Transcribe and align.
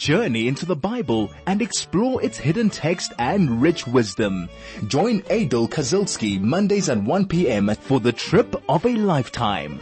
journey 0.00 0.48
into 0.48 0.64
the 0.64 0.74
Bible 0.74 1.30
and 1.46 1.60
explore 1.60 2.22
its 2.22 2.38
hidden 2.38 2.70
text 2.70 3.12
and 3.18 3.60
rich 3.60 3.86
wisdom. 3.86 4.48
Join 4.88 5.22
Aidel 5.28 5.68
Kazilsky 5.68 6.40
Mondays 6.40 6.88
at 6.88 7.02
1 7.02 7.26
p.m. 7.26 7.68
for 7.74 8.00
the 8.00 8.10
trip 8.10 8.56
of 8.66 8.86
a 8.86 8.94
lifetime. 8.96 9.78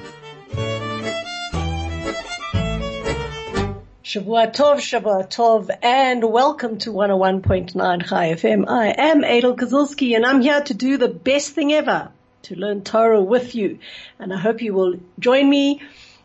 Shavua 4.03 4.53
Tov, 4.53 4.78
Shavua 4.78 5.31
Tov, 5.31 5.71
and 5.83 6.24
welcome 6.24 6.78
to 6.78 6.90
101.9 6.90 8.08
Chai 8.08 8.32
FM. 8.32 8.69
I 8.69 8.88
am 8.88 9.22
Aidel 9.22 9.56
Kazilsky 9.56 10.16
and 10.16 10.26
I'm 10.26 10.40
here 10.40 10.62
to 10.62 10.74
do 10.74 10.96
the 10.96 11.08
best 11.08 11.53
thing 11.53 11.72
ever, 11.72 12.10
to 12.42 12.56
learn 12.56 12.82
Torah 12.82 13.22
with 13.22 13.54
you. 13.54 13.78
And 14.19 14.35
I 14.35 14.38
hope 14.38 14.62
you 14.62 14.74
will 14.74 14.96
join 15.21 15.48
me. 15.48 15.80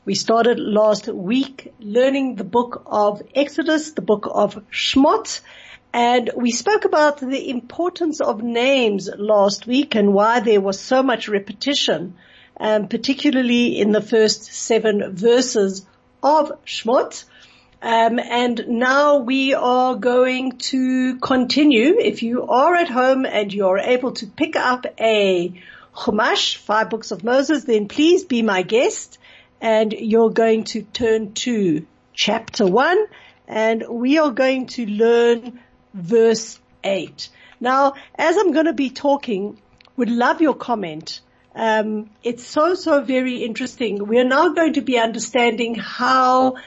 We 0.06 0.16
started 0.16 0.60
last 0.60 1.08
week 1.08 1.74
learning 1.80 2.36
the 2.36 2.44
book 2.44 2.84
of 2.86 3.22
Exodus, 3.34 3.92
the 3.92 4.02
book 4.02 4.28
of 4.30 4.62
Shmot, 4.70 5.40
and 5.94 6.30
we 6.36 6.52
spoke 6.52 6.84
about 6.84 7.22
the 7.22 7.50
importance 7.50 8.20
of 8.20 8.44
names 8.44 9.10
last 9.18 9.66
week 9.66 9.96
and 9.96 10.14
why 10.14 10.42
there 10.42 10.60
was 10.60 10.78
so 10.78 11.04
much 11.04 11.30
repetition, 11.30 12.16
um, 12.60 12.90
particularly 12.90 13.80
in 13.80 13.94
the 13.94 14.02
first 14.02 14.44
seven 14.44 15.16
verses 15.16 15.86
of 16.22 16.52
Shmot. 16.66 17.24
Um, 17.82 18.20
and 18.20 18.66
now 18.68 19.20
we 19.20 19.54
are 19.54 19.96
going 19.96 20.58
to 20.74 21.18
continue. 21.20 21.98
If 21.98 22.24
you 22.24 22.46
are 22.48 22.76
at 22.76 22.90
home 22.90 23.26
and 23.26 23.54
you're 23.54 23.80
able 23.80 24.12
to 24.16 24.28
pick 24.28 24.58
up 24.58 24.86
a 25.00 25.54
Chumash, 25.96 26.58
five 26.58 26.90
books 26.90 27.12
of 27.12 27.24
Moses, 27.24 27.64
then 27.64 27.88
please 27.88 28.26
be 28.26 28.42
my 28.42 28.64
guest 28.64 29.18
and 29.64 29.94
you're 29.94 30.30
going 30.30 30.66
to 30.66 30.82
turn 30.82 31.34
to 31.34 31.88
chapter 32.14 32.68
one 32.68 33.04
and 33.48 33.86
we 33.90 34.18
are 34.20 34.32
going 34.32 34.68
to 34.68 34.86
learn 34.86 35.60
verse 35.94 36.60
eight. 36.84 37.30
Now, 37.62 37.94
as 38.16 38.36
I'm 38.38 38.52
going 38.52 38.66
to 38.66 38.74
be 38.74 38.90
talking, 38.90 39.62
would 39.96 40.10
love 40.10 40.42
your 40.42 40.54
comment. 40.54 41.22
Um, 41.56 42.10
it's 42.24 42.46
so, 42.46 42.76
so 42.76 43.02
very 43.04 43.38
interesting. 43.38 44.06
We 44.06 44.20
are 44.20 44.26
now 44.26 44.50
going 44.50 44.74
to 44.74 44.82
be 44.82 45.00
understanding 45.00 45.76
how 45.76 46.58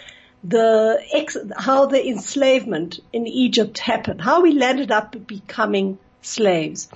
the 0.42 1.02
ex, 1.12 1.36
how 1.56 1.86
the 1.86 2.08
enslavement 2.08 3.00
in 3.12 3.26
Egypt 3.26 3.78
happened, 3.78 4.22
how 4.22 4.40
we 4.40 4.52
landed 4.52 4.90
up 4.90 5.26
becoming 5.26 5.98
slaves. 6.22 6.88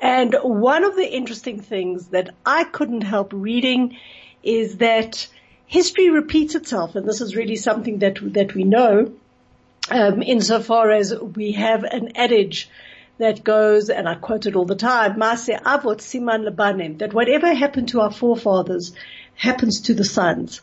And 0.00 0.36
one 0.42 0.84
of 0.84 0.94
the 0.94 1.10
interesting 1.10 1.60
things 1.60 2.08
that 2.08 2.34
I 2.46 2.62
couldn't 2.62 3.00
help 3.00 3.32
reading 3.32 3.96
is 4.42 4.78
that 4.78 5.26
history 5.72 6.10
repeats 6.10 6.54
itself, 6.54 6.96
and 6.96 7.08
this 7.08 7.22
is 7.22 7.34
really 7.34 7.56
something 7.56 8.00
that 8.00 8.18
that 8.34 8.54
we 8.54 8.64
know. 8.64 9.12
Um, 9.90 10.22
insofar 10.22 10.90
as 10.90 11.12
we 11.18 11.52
have 11.52 11.82
an 11.82 12.12
adage 12.14 12.68
that 13.18 13.42
goes, 13.42 13.88
and 13.88 14.08
I 14.08 14.14
quote 14.14 14.46
it 14.46 14.54
all 14.54 14.66
the 14.66 14.76
time, 14.76 15.16
Maase 15.16 15.60
avot 15.60 16.00
siman 16.08 16.46
lebanim, 16.48 16.98
that 16.98 17.14
whatever 17.14 17.52
happened 17.54 17.88
to 17.88 18.00
our 18.02 18.12
forefathers 18.12 18.92
happens 19.34 19.80
to 19.86 19.94
the 19.94 20.04
sons. 20.04 20.60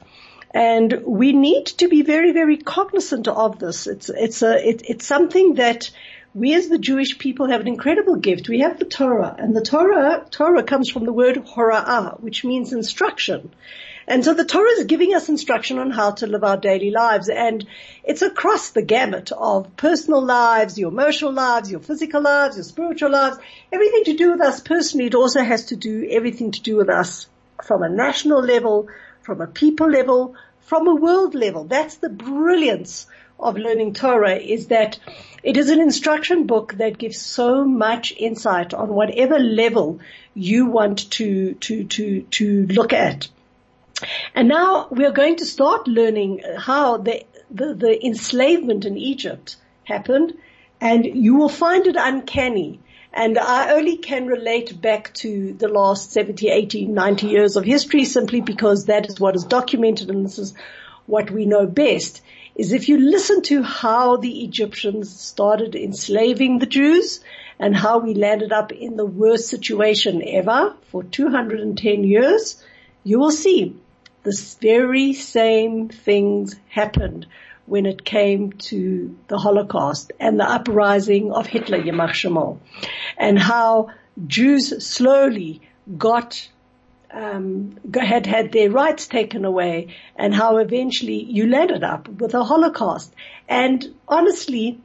And 0.54 1.02
we 1.06 1.34
need 1.34 1.66
to 1.82 1.88
be 1.90 2.02
very, 2.04 2.32
very 2.32 2.58
cognizant 2.58 3.28
of 3.28 3.60
this. 3.60 3.88
It's, 3.88 4.10
it's 4.10 4.42
a, 4.42 4.54
it, 4.70 4.84
it's 4.88 5.06
something 5.06 5.56
that 5.56 5.92
we 6.34 6.54
as 6.54 6.70
the 6.70 6.78
Jewish 6.78 7.18
people 7.18 7.48
have 7.50 7.62
an 7.62 7.68
incredible 7.68 8.16
gift. 8.16 8.48
We 8.48 8.60
have 8.60 8.80
the 8.80 8.86
Torah 8.86 9.36
and 9.38 9.56
the 9.56 9.62
Torah, 9.62 10.26
Torah 10.30 10.64
comes 10.64 10.90
from 10.90 11.06
the 11.06 11.14
word 11.14 11.36
hora'ah, 11.36 12.20
which 12.22 12.46
means 12.46 12.74
instruction. 12.74 13.52
And 14.10 14.26
so 14.26 14.34
the 14.34 14.44
Torah 14.44 14.72
is 14.72 14.86
giving 14.86 15.14
us 15.14 15.30
instruction 15.30 15.78
on 15.78 15.92
how 15.92 16.10
to 16.14 16.26
live 16.26 16.44
our 16.44 16.58
daily 16.58 16.90
lives 16.90 17.30
and 17.30 17.68
it's 18.04 18.24
across 18.24 18.72
the 18.72 18.82
gamut 18.82 19.32
of 19.32 19.78
personal 19.78 20.26
lives, 20.26 20.80
your 20.80 20.90
emotional 20.90 21.32
lives, 21.32 21.70
your 21.70 21.80
physical 21.80 22.20
lives, 22.20 22.58
your 22.58 22.64
spiritual 22.64 23.12
lives, 23.12 23.38
everything 23.72 24.06
to 24.06 24.16
do 24.16 24.32
with 24.32 24.42
us 24.42 24.62
personally. 24.62 25.06
It 25.06 25.14
also 25.14 25.44
has 25.44 25.66
to 25.66 25.76
do 25.76 26.08
everything 26.10 26.50
to 26.54 26.62
do 26.64 26.76
with 26.78 26.90
us 26.90 27.28
from 27.64 27.84
a 27.84 27.90
national 27.90 28.42
level, 28.42 28.88
from 29.22 29.42
a 29.42 29.48
people 29.48 29.88
level, 29.88 30.34
from 30.62 30.88
a 30.88 30.96
world 30.96 31.36
level. 31.36 31.66
That's 31.66 31.98
the 31.98 32.10
brilliance 32.10 33.06
of 33.40 33.58
learning 33.58 33.94
Torah 33.94 34.38
is 34.38 34.70
that 34.70 34.98
it 35.44 35.56
is 35.56 35.70
an 35.70 35.82
instruction 35.82 36.48
book 36.48 36.74
that 36.80 36.98
gives 36.98 37.22
so 37.22 37.64
much 37.64 38.12
insight 38.18 38.74
on 38.74 38.90
whatever 38.90 39.38
level 39.38 40.00
you 40.34 40.66
want 40.66 41.12
to, 41.12 41.54
to, 41.54 41.84
to, 41.84 42.22
to 42.24 42.66
look 42.66 42.92
at. 42.92 43.28
And 44.34 44.48
now 44.48 44.88
we 44.92 45.06
are 45.06 45.12
going 45.12 45.38
to 45.38 45.46
start 45.46 45.88
learning 45.88 46.44
uh, 46.44 46.60
how 46.60 46.98
the, 46.98 47.26
the, 47.52 47.74
the 47.74 48.06
enslavement 48.06 48.86
in 48.86 48.98
Egypt 48.98 49.58
happened. 49.84 50.34
And 50.82 51.06
you 51.06 51.36
will 51.36 51.50
find 51.50 51.88
it 51.88 51.96
uncanny. 51.98 52.80
And 53.12 53.38
I 53.38 53.74
only 53.74 53.98
can 53.98 54.28
relate 54.28 54.80
back 54.82 55.14
to 55.16 55.54
the 55.54 55.68
last 55.68 56.12
70, 56.12 56.48
80, 56.48 56.86
90 56.86 57.28
years 57.28 57.56
of 57.56 57.66
history 57.66 58.06
simply 58.06 58.40
because 58.40 58.86
that 58.86 59.08
is 59.08 59.20
what 59.20 59.36
is 59.36 59.44
documented 59.44 60.10
and 60.10 60.26
this 60.26 60.38
is 60.38 60.54
what 61.06 61.32
we 61.32 61.46
know 61.46 61.66
best 61.66 62.22
is 62.56 62.74
if 62.74 62.90
you 62.90 62.98
listen 62.98 63.42
to 63.42 63.64
how 63.64 64.18
the 64.18 64.44
Egyptians 64.44 65.18
started 65.18 65.76
enslaving 65.76 66.60
the 66.60 66.66
Jews 66.66 67.22
and 67.58 67.76
how 67.76 68.00
we 68.00 68.14
landed 68.14 68.52
up 68.52 68.72
in 68.72 68.98
the 68.98 69.06
worst 69.06 69.48
situation 69.48 70.22
ever 70.28 70.76
for 70.92 71.04
210 71.04 72.04
years, 72.04 72.62
you 73.04 73.18
will 73.18 73.32
see 73.32 73.76
the 74.30 74.56
very 74.62 75.14
same 75.14 75.90
things 75.90 76.56
happened 76.70 77.26
when 77.66 77.86
it 77.86 78.04
came 78.04 78.52
to 78.54 79.18
the 79.28 79.38
Holocaust 79.38 80.12
and 80.20 80.40
the 80.40 80.50
uprising 80.50 81.32
of 81.32 81.46
Hitler, 81.48 81.80
Yamach 81.80 82.12
Shemol, 82.12 82.60
and 83.18 83.40
how 83.40 83.90
Jews 84.28 84.86
slowly 84.86 85.62
got 85.98 86.48
um, 87.12 87.78
had 87.94 88.28
had 88.28 88.52
their 88.52 88.70
rights 88.70 89.08
taken 89.08 89.46
away, 89.46 89.96
and 90.16 90.34
how 90.34 90.58
eventually 90.58 91.24
you 91.24 91.48
landed 91.48 91.84
up 91.84 92.08
with 92.08 92.36
a 92.36 92.44
Holocaust. 92.44 93.12
And 93.48 93.84
honestly, 94.08 94.80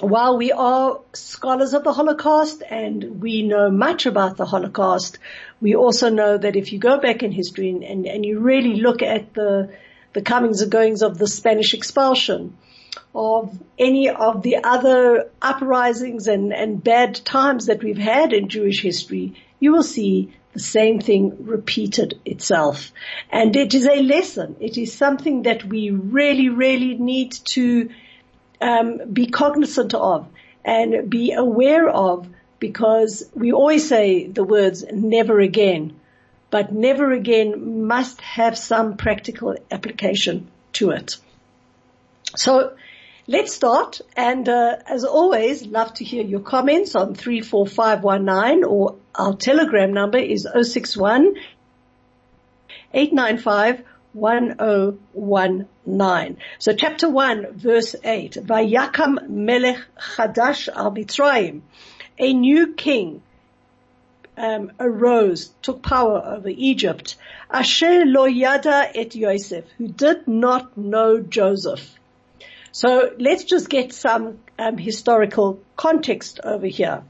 while 0.00 0.36
we 0.36 0.50
are 0.50 1.00
scholars 1.12 1.74
of 1.74 1.84
the 1.84 1.92
Holocaust 1.92 2.64
and 2.68 3.22
we 3.22 3.42
know 3.42 3.70
much 3.70 4.06
about 4.06 4.36
the 4.36 4.46
Holocaust, 4.46 5.18
we 5.64 5.74
also 5.74 6.10
know 6.10 6.36
that 6.36 6.56
if 6.56 6.74
you 6.74 6.78
go 6.78 7.00
back 7.00 7.22
in 7.22 7.32
history 7.32 7.70
and, 7.70 7.82
and, 7.82 8.06
and 8.06 8.26
you 8.26 8.38
really 8.38 8.76
look 8.76 9.00
at 9.00 9.32
the 9.32 9.70
the 10.12 10.20
comings 10.20 10.60
and 10.60 10.70
goings 10.70 11.00
of 11.00 11.16
the 11.16 11.26
Spanish 11.26 11.72
expulsion, 11.72 12.54
of 13.14 13.58
any 13.78 14.10
of 14.10 14.42
the 14.42 14.58
other 14.62 15.30
uprisings 15.40 16.28
and, 16.28 16.52
and 16.52 16.84
bad 16.84 17.14
times 17.24 17.66
that 17.66 17.82
we've 17.82 18.04
had 18.12 18.34
in 18.34 18.50
Jewish 18.50 18.82
history, 18.82 19.32
you 19.58 19.72
will 19.72 19.82
see 19.82 20.34
the 20.52 20.60
same 20.60 21.00
thing 21.00 21.46
repeated 21.46 22.20
itself. 22.26 22.92
And 23.30 23.56
it 23.56 23.72
is 23.72 23.86
a 23.86 24.02
lesson. 24.02 24.56
It 24.60 24.76
is 24.76 24.92
something 24.92 25.44
that 25.44 25.64
we 25.64 25.88
really, 25.90 26.50
really 26.50 26.94
need 26.98 27.32
to 27.56 27.88
um, 28.60 29.00
be 29.10 29.28
cognizant 29.28 29.94
of 29.94 30.28
and 30.62 31.08
be 31.08 31.32
aware 31.32 31.88
of 31.88 32.28
because 32.68 33.22
we 33.34 33.52
always 33.52 33.88
say 33.88 34.26
the 34.26 34.44
words 34.44 34.84
never 34.90 35.40
again 35.40 36.00
but 36.54 36.72
never 36.72 37.10
again 37.10 37.88
must 37.88 38.20
have 38.20 38.56
some 38.56 38.96
practical 38.96 39.56
application 39.72 40.46
to 40.72 40.90
it. 40.90 41.16
So 42.36 42.76
let's 43.26 43.52
start. 43.52 44.00
And 44.16 44.48
uh, 44.48 44.76
as 44.86 45.04
always, 45.04 45.66
love 45.66 45.94
to 45.94 46.04
hear 46.04 46.22
your 46.22 46.38
comments 46.38 46.94
on 46.94 47.16
34519 47.16 48.62
or 48.62 48.94
our 49.16 49.34
telegram 49.34 49.92
number 49.92 50.18
is 50.18 50.46
061 50.46 51.34
895 52.92 53.82
1019. 54.12 56.36
So 56.60 56.72
chapter 56.72 57.10
1 57.10 57.54
verse 57.54 57.96
8. 58.04 58.34
Vayakam 58.34 59.28
melech 59.28 59.80
chadash 59.98 60.68
al 60.68 60.92
Mitzrayim. 60.92 61.62
A 62.18 62.32
new 62.32 62.74
king 62.74 63.22
um, 64.36 64.72
arose, 64.80 65.52
took 65.62 65.82
power 65.82 66.22
over 66.24 66.48
Egypt, 66.48 67.16
Asher 67.50 68.04
lo 68.04 68.24
yada 68.24 68.90
et 68.94 69.14
Yosef, 69.14 69.64
who 69.78 69.88
did 69.88 70.26
not 70.26 70.76
know 70.76 71.20
Joseph. 71.20 71.98
So 72.72 73.12
let's 73.18 73.44
just 73.44 73.68
get 73.68 73.92
some 73.92 74.40
um, 74.58 74.78
historical 74.78 75.60
context 75.76 76.40
over 76.42 76.66
here. 76.66 77.02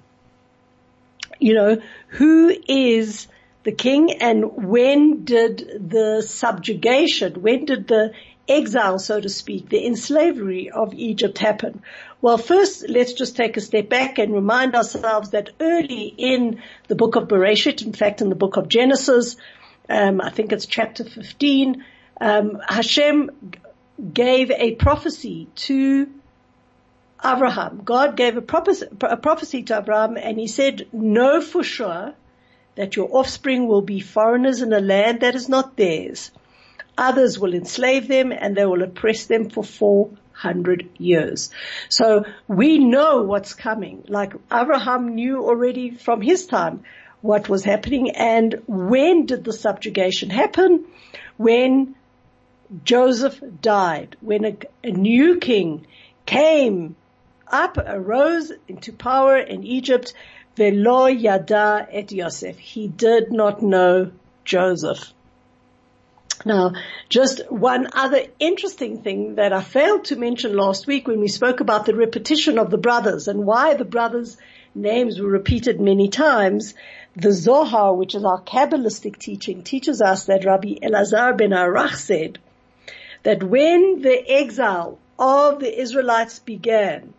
You 1.38 1.54
know, 1.54 1.82
who 2.08 2.54
is 2.68 3.26
the 3.64 3.72
king 3.72 4.12
and 4.20 4.68
when 4.68 5.24
did 5.24 5.88
the 5.90 6.22
subjugation, 6.22 7.40
when 7.40 7.64
did 7.64 7.88
the 7.88 8.12
exile, 8.46 8.98
so 8.98 9.20
to 9.20 9.28
speak, 9.28 9.70
the 9.70 9.86
enslavery 9.86 10.70
of 10.70 10.92
Egypt 10.92 11.38
happen? 11.38 11.82
Well, 12.24 12.38
first, 12.38 12.88
let's 12.88 13.12
just 13.12 13.36
take 13.36 13.58
a 13.58 13.60
step 13.60 13.90
back 13.90 14.18
and 14.18 14.32
remind 14.32 14.74
ourselves 14.74 15.32
that 15.32 15.50
early 15.60 16.06
in 16.16 16.62
the 16.88 16.94
book 16.94 17.16
of 17.16 17.28
Bereshit, 17.28 17.84
in 17.84 17.92
fact, 17.92 18.22
in 18.22 18.30
the 18.30 18.34
book 18.34 18.56
of 18.56 18.66
Genesis, 18.66 19.36
um, 19.90 20.22
I 20.22 20.30
think 20.30 20.50
it's 20.50 20.64
chapter 20.64 21.04
15, 21.04 21.84
um, 22.22 22.62
Hashem 22.66 23.30
gave 24.14 24.50
a 24.50 24.74
prophecy 24.74 25.48
to 25.66 26.08
Abraham. 27.22 27.82
God 27.84 28.16
gave 28.16 28.38
a 28.38 28.40
prophecy, 28.40 28.86
a 29.02 29.18
prophecy 29.18 29.62
to 29.64 29.76
Abraham 29.76 30.16
and 30.16 30.38
he 30.38 30.46
said, 30.46 30.86
know 30.94 31.42
for 31.42 31.62
sure 31.62 32.14
that 32.76 32.96
your 32.96 33.14
offspring 33.14 33.68
will 33.68 33.82
be 33.82 34.00
foreigners 34.00 34.62
in 34.62 34.72
a 34.72 34.80
land 34.80 35.20
that 35.20 35.34
is 35.34 35.50
not 35.50 35.76
theirs. 35.76 36.30
Others 36.96 37.38
will 37.38 37.52
enslave 37.52 38.08
them 38.08 38.32
and 38.32 38.56
they 38.56 38.64
will 38.64 38.82
oppress 38.82 39.26
them 39.26 39.50
for 39.50 39.62
400 40.34 40.88
years. 40.98 41.50
So 41.88 42.24
we 42.48 42.78
know 42.78 43.22
what's 43.22 43.54
coming. 43.54 44.04
Like 44.08 44.34
Abraham 44.52 45.14
knew 45.14 45.44
already 45.44 45.90
from 45.90 46.20
his 46.20 46.46
time 46.46 46.82
what 47.20 47.48
was 47.48 47.64
happening 47.64 48.10
and 48.10 48.62
when 48.66 49.26
did 49.26 49.44
the 49.44 49.52
subjugation 49.52 50.30
happen? 50.30 50.84
When 51.36 51.94
Joseph 52.84 53.40
died, 53.62 54.16
when 54.20 54.44
a, 54.44 54.56
a 54.82 54.90
new 54.90 55.38
king 55.38 55.86
came 56.26 56.96
up, 57.46 57.78
arose 57.78 58.52
into 58.68 58.92
power 58.92 59.36
in 59.36 59.64
Egypt, 59.64 60.12
velo 60.56 61.06
yada 61.06 61.86
et 61.90 62.12
Yosef. 62.12 62.58
He 62.58 62.88
did 62.88 63.32
not 63.32 63.62
know 63.62 64.10
Joseph. 64.44 65.12
Now, 66.46 66.72
just 67.08 67.50
one 67.50 67.88
other 67.94 68.26
interesting 68.38 69.02
thing 69.02 69.36
that 69.36 69.54
I 69.54 69.62
failed 69.62 70.04
to 70.06 70.16
mention 70.16 70.54
last 70.54 70.86
week 70.86 71.08
when 71.08 71.20
we 71.20 71.28
spoke 71.28 71.60
about 71.60 71.86
the 71.86 71.94
repetition 71.94 72.58
of 72.58 72.70
the 72.70 72.76
brothers 72.76 73.28
and 73.28 73.46
why 73.46 73.74
the 73.74 73.86
brothers' 73.86 74.36
names 74.74 75.18
were 75.18 75.28
repeated 75.28 75.80
many 75.80 76.08
times. 76.08 76.74
The 77.16 77.32
Zohar, 77.32 77.94
which 77.94 78.14
is 78.14 78.24
our 78.24 78.42
Kabbalistic 78.42 79.16
teaching, 79.18 79.62
teaches 79.62 80.02
us 80.02 80.26
that 80.26 80.44
Rabbi 80.44 80.74
Elazar 80.82 81.34
ben 81.34 81.50
Arach 81.50 81.94
said 81.94 82.38
that 83.22 83.42
when 83.42 84.02
the 84.02 84.30
exile 84.30 84.98
of 85.18 85.60
the 85.60 85.80
Israelites 85.80 86.40
began, 86.40 87.14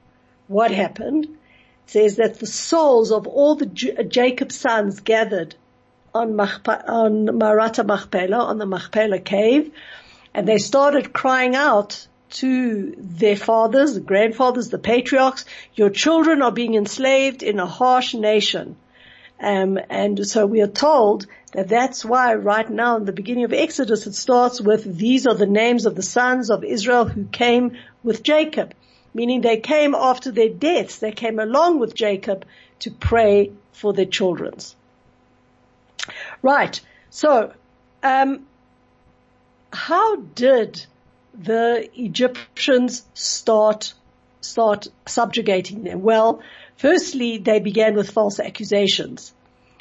what 0.48 0.69
happened? 0.69 1.25
It 1.25 1.89
says 1.89 2.18
that 2.18 2.39
the 2.39 2.45
souls 2.45 3.12
of 3.12 3.25
all 3.25 3.56
the 3.56 3.66
Jacob's 3.66 4.57
sons 4.57 5.00
gathered 5.00 5.56
on, 6.16 6.34
Machpa, 6.34 6.84
on 6.90 7.28
Marata 7.28 7.86
Machpelah, 7.86 8.38
on 8.38 8.58
the 8.58 8.66
Machpelah 8.66 9.20
cave, 9.20 9.72
and 10.34 10.48
they 10.48 10.58
started 10.58 11.14
crying 11.14 11.56
out 11.56 12.08
to 12.32 12.96
their 12.98 13.36
fathers, 13.36 13.94
the 13.94 14.00
grandfathers, 14.00 14.70
the 14.70 14.80
patriarchs, 14.80 15.46
your 15.76 15.90
children 15.90 16.42
are 16.42 16.52
being 16.52 16.76
enslaved 16.76 17.44
in 17.44 17.60
a 17.60 17.66
harsh 17.66 18.14
nation. 18.14 18.76
Um, 19.40 19.78
and 19.90 20.26
so 20.26 20.46
we 20.46 20.62
are 20.62 20.68
told 20.68 21.28
that 21.52 21.68
that's 21.68 22.04
why 22.04 22.34
right 22.36 22.70
now 22.70 22.98
in 22.98 23.06
the 23.06 23.12
beginning 23.12 23.44
of 23.44 23.54
Exodus 23.54 24.08
it 24.08 24.16
starts 24.16 24.60
with 24.60 24.98
these 24.98 25.28
are 25.28 25.36
the 25.36 25.46
names 25.46 25.86
of 25.86 25.96
the 25.96 26.02
sons 26.02 26.50
of 26.50 26.64
Israel 26.64 27.06
who 27.06 27.26
came 27.26 27.78
with 28.04 28.24
Jacob 28.24 28.74
meaning 29.16 29.40
they 29.40 29.58
came 29.58 29.96
after 29.96 30.30
their 30.30 30.50
deaths. 30.50 31.00
They 31.00 31.14
came 31.14 31.40
along 31.40 31.80
with 31.80 31.96
Jacob 31.96 32.46
to 32.80 32.92
pray 32.92 33.54
for 33.72 33.94
their 33.94 34.06
children's. 34.06 34.76
Right. 36.42 36.80
So, 37.10 37.54
um, 38.04 38.46
how 39.72 40.16
did 40.16 40.86
the 41.34 41.90
Egyptians 41.96 43.04
start 43.14 43.94
start 44.42 44.88
subjugating 45.06 45.84
them? 45.84 46.02
Well, 46.02 46.42
firstly, 46.78 47.38
they 47.38 47.60
began 47.60 47.96
with 47.96 48.12
false 48.12 48.40
accusations, 48.40 49.34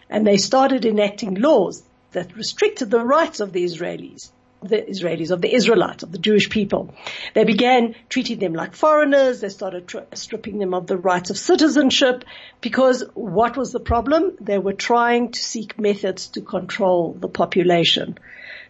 and 0.09 0.27
they 0.27 0.39
started 0.39 0.85
enacting 0.85 1.35
laws 1.35 1.83
that 2.13 2.37
restricted 2.37 2.91
the 2.91 3.05
rights 3.05 3.41
of 3.41 3.53
the 3.53 3.65
Israelis 3.65 4.31
the 4.69 4.79
Israelis, 4.83 5.31
of 5.31 5.41
the 5.41 5.53
Israelites, 5.53 6.03
of 6.03 6.13
the 6.13 6.19
Jewish 6.19 6.51
people. 6.51 6.95
They 7.35 7.45
began 7.45 7.95
treating 8.09 8.39
them 8.39 8.55
like 8.55 8.75
foreigners. 8.75 9.41
They 9.41 9.49
started 9.49 9.87
tr- 9.87 10.09
stripping 10.15 10.59
them 10.59 10.75
of 10.75 10.87
the 10.87 10.97
rights 10.97 11.31
of 11.31 11.39
citizenship 11.39 12.25
because 12.61 13.05
what 13.15 13.57
was 13.57 13.73
the 13.73 13.81
problem? 13.81 14.37
They 14.41 14.59
were 14.59 14.73
trying 14.73 15.33
to 15.33 15.39
seek 15.39 15.79
methods 15.79 16.29
to 16.29 16.41
control 16.41 17.13
the 17.13 17.29
population. 17.29 18.19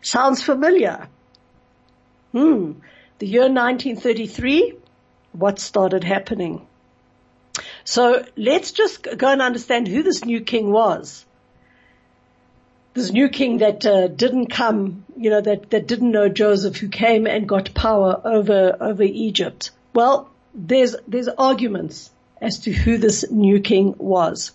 Sounds 0.02 0.42
familiar. 0.42 1.08
Hmm. 2.32 2.72
The 3.18 3.26
year 3.26 3.42
1933, 3.42 4.74
what 5.32 5.58
started 5.58 6.04
happening? 6.04 6.66
So 7.84 8.24
let's 8.36 8.72
just 8.72 9.06
go 9.16 9.28
and 9.28 9.40
understand 9.40 9.86
who 9.86 10.02
this 10.02 10.24
new 10.24 10.40
king 10.40 10.72
was 10.72 11.24
this 12.94 13.10
new 13.10 13.28
king 13.28 13.58
that 13.58 13.84
uh, 13.84 14.06
didn't 14.06 14.46
come, 14.46 15.04
you 15.16 15.28
know, 15.28 15.40
that 15.40 15.70
that 15.70 15.88
didn't 15.88 16.12
know 16.12 16.28
Joseph, 16.28 16.76
who 16.76 16.88
came 16.88 17.26
and 17.26 17.48
got 17.48 17.74
power 17.74 18.20
over 18.24 18.76
over 18.80 19.02
Egypt. 19.02 19.72
Well, 19.92 20.30
there's 20.54 20.94
there's 21.08 21.28
arguments 21.28 22.10
as 22.40 22.60
to 22.60 22.72
who 22.72 22.96
this 22.96 23.28
new 23.30 23.60
king 23.60 23.94
was. 23.98 24.52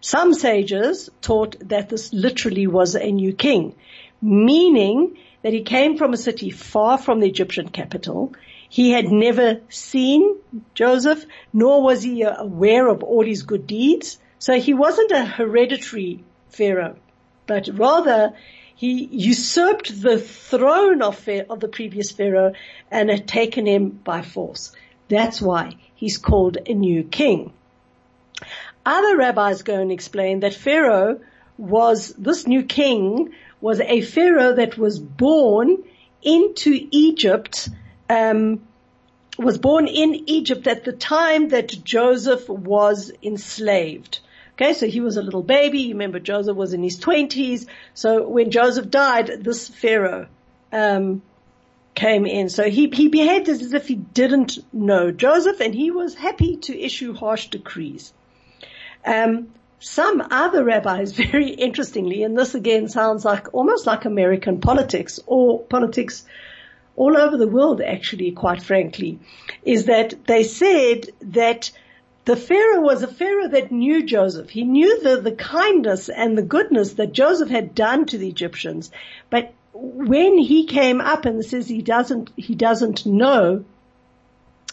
Some 0.00 0.34
sages 0.34 1.10
taught 1.20 1.56
that 1.68 1.88
this 1.88 2.12
literally 2.12 2.66
was 2.66 2.96
a 2.96 3.12
new 3.12 3.32
king, 3.32 3.74
meaning 4.20 5.16
that 5.42 5.52
he 5.52 5.62
came 5.62 5.96
from 5.96 6.12
a 6.12 6.16
city 6.16 6.50
far 6.50 6.98
from 6.98 7.20
the 7.20 7.28
Egyptian 7.28 7.68
capital. 7.68 8.32
He 8.68 8.90
had 8.90 9.06
never 9.06 9.60
seen 9.68 10.36
Joseph, 10.74 11.24
nor 11.52 11.82
was 11.82 12.02
he 12.02 12.22
aware 12.22 12.88
of 12.88 13.04
all 13.04 13.24
his 13.24 13.42
good 13.42 13.66
deeds. 13.66 14.18
So 14.40 14.58
he 14.58 14.74
wasn't 14.74 15.12
a 15.12 15.24
hereditary 15.24 16.24
pharaoh 16.48 16.96
but 17.46 17.68
rather 17.72 18.34
he 18.74 19.04
usurped 19.06 20.02
the 20.02 20.18
throne 20.18 21.02
of, 21.02 21.26
of 21.48 21.60
the 21.60 21.68
previous 21.68 22.12
Pharaoh 22.12 22.52
and 22.90 23.08
had 23.08 23.26
taken 23.26 23.66
him 23.66 23.88
by 23.88 24.22
force. 24.22 24.72
That's 25.08 25.40
why 25.40 25.76
he's 25.94 26.18
called 26.18 26.58
a 26.66 26.74
new 26.74 27.02
king. 27.04 27.52
Other 28.84 29.16
rabbis 29.16 29.62
go 29.62 29.80
and 29.80 29.90
explain 29.90 30.40
that 30.40 30.54
Pharaoh 30.54 31.20
was, 31.56 32.12
this 32.18 32.46
new 32.46 32.64
king 32.64 33.32
was 33.60 33.80
a 33.80 34.02
Pharaoh 34.02 34.54
that 34.54 34.76
was 34.76 34.98
born 34.98 35.78
into 36.22 36.86
Egypt, 36.90 37.68
um, 38.10 38.60
was 39.38 39.58
born 39.58 39.86
in 39.86 40.28
Egypt 40.28 40.66
at 40.66 40.84
the 40.84 40.92
time 40.92 41.48
that 41.48 41.68
Joseph 41.82 42.48
was 42.48 43.10
enslaved. 43.22 44.20
Okay, 44.58 44.72
so 44.72 44.86
he 44.86 45.00
was 45.00 45.18
a 45.18 45.22
little 45.22 45.42
baby. 45.42 45.80
You 45.80 45.94
remember 45.94 46.18
Joseph 46.18 46.56
was 46.56 46.72
in 46.72 46.82
his 46.82 46.98
twenties. 46.98 47.66
So 47.92 48.26
when 48.26 48.50
Joseph 48.50 48.90
died, 48.90 49.44
this 49.44 49.68
Pharaoh, 49.68 50.28
um, 50.72 51.22
came 51.94 52.26
in. 52.26 52.48
So 52.48 52.70
he, 52.70 52.88
he 52.92 53.08
behaved 53.08 53.48
as 53.48 53.72
if 53.72 53.88
he 53.88 53.96
didn't 53.96 54.58
know 54.72 55.10
Joseph 55.10 55.60
and 55.60 55.74
he 55.74 55.90
was 55.90 56.14
happy 56.14 56.56
to 56.58 56.78
issue 56.78 57.14
harsh 57.14 57.48
decrees. 57.48 58.12
Um, 59.04 59.48
some 59.80 60.22
other 60.30 60.64
rabbis, 60.64 61.12
very 61.32 61.50
interestingly, 61.50 62.22
and 62.22 62.38
this 62.38 62.54
again 62.54 62.88
sounds 62.88 63.24
like 63.24 63.52
almost 63.52 63.86
like 63.86 64.04
American 64.04 64.60
politics 64.60 65.18
or 65.26 65.62
politics 65.64 66.24
all 66.94 67.16
over 67.16 67.36
the 67.36 67.48
world 67.48 67.82
actually, 67.82 68.30
quite 68.30 68.62
frankly, 68.62 69.18
is 69.64 69.86
that 69.86 70.14
they 70.26 70.44
said 70.44 71.10
that 71.20 71.70
the 72.26 72.36
Pharaoh 72.36 72.80
was 72.80 73.04
a 73.04 73.08
Pharaoh 73.08 73.48
that 73.48 73.70
knew 73.70 74.04
Joseph. 74.04 74.50
He 74.50 74.64
knew 74.64 75.00
the, 75.00 75.20
the 75.20 75.32
kindness 75.32 76.08
and 76.08 76.36
the 76.36 76.42
goodness 76.42 76.94
that 76.94 77.12
Joseph 77.12 77.48
had 77.48 77.74
done 77.74 78.04
to 78.06 78.18
the 78.18 78.28
Egyptians. 78.28 78.90
But 79.30 79.54
when 79.72 80.36
he 80.36 80.66
came 80.66 81.00
up 81.00 81.24
and 81.24 81.44
says 81.44 81.68
he 81.68 81.82
doesn't, 81.82 82.32
he 82.36 82.56
doesn't 82.56 83.06
know, 83.06 83.64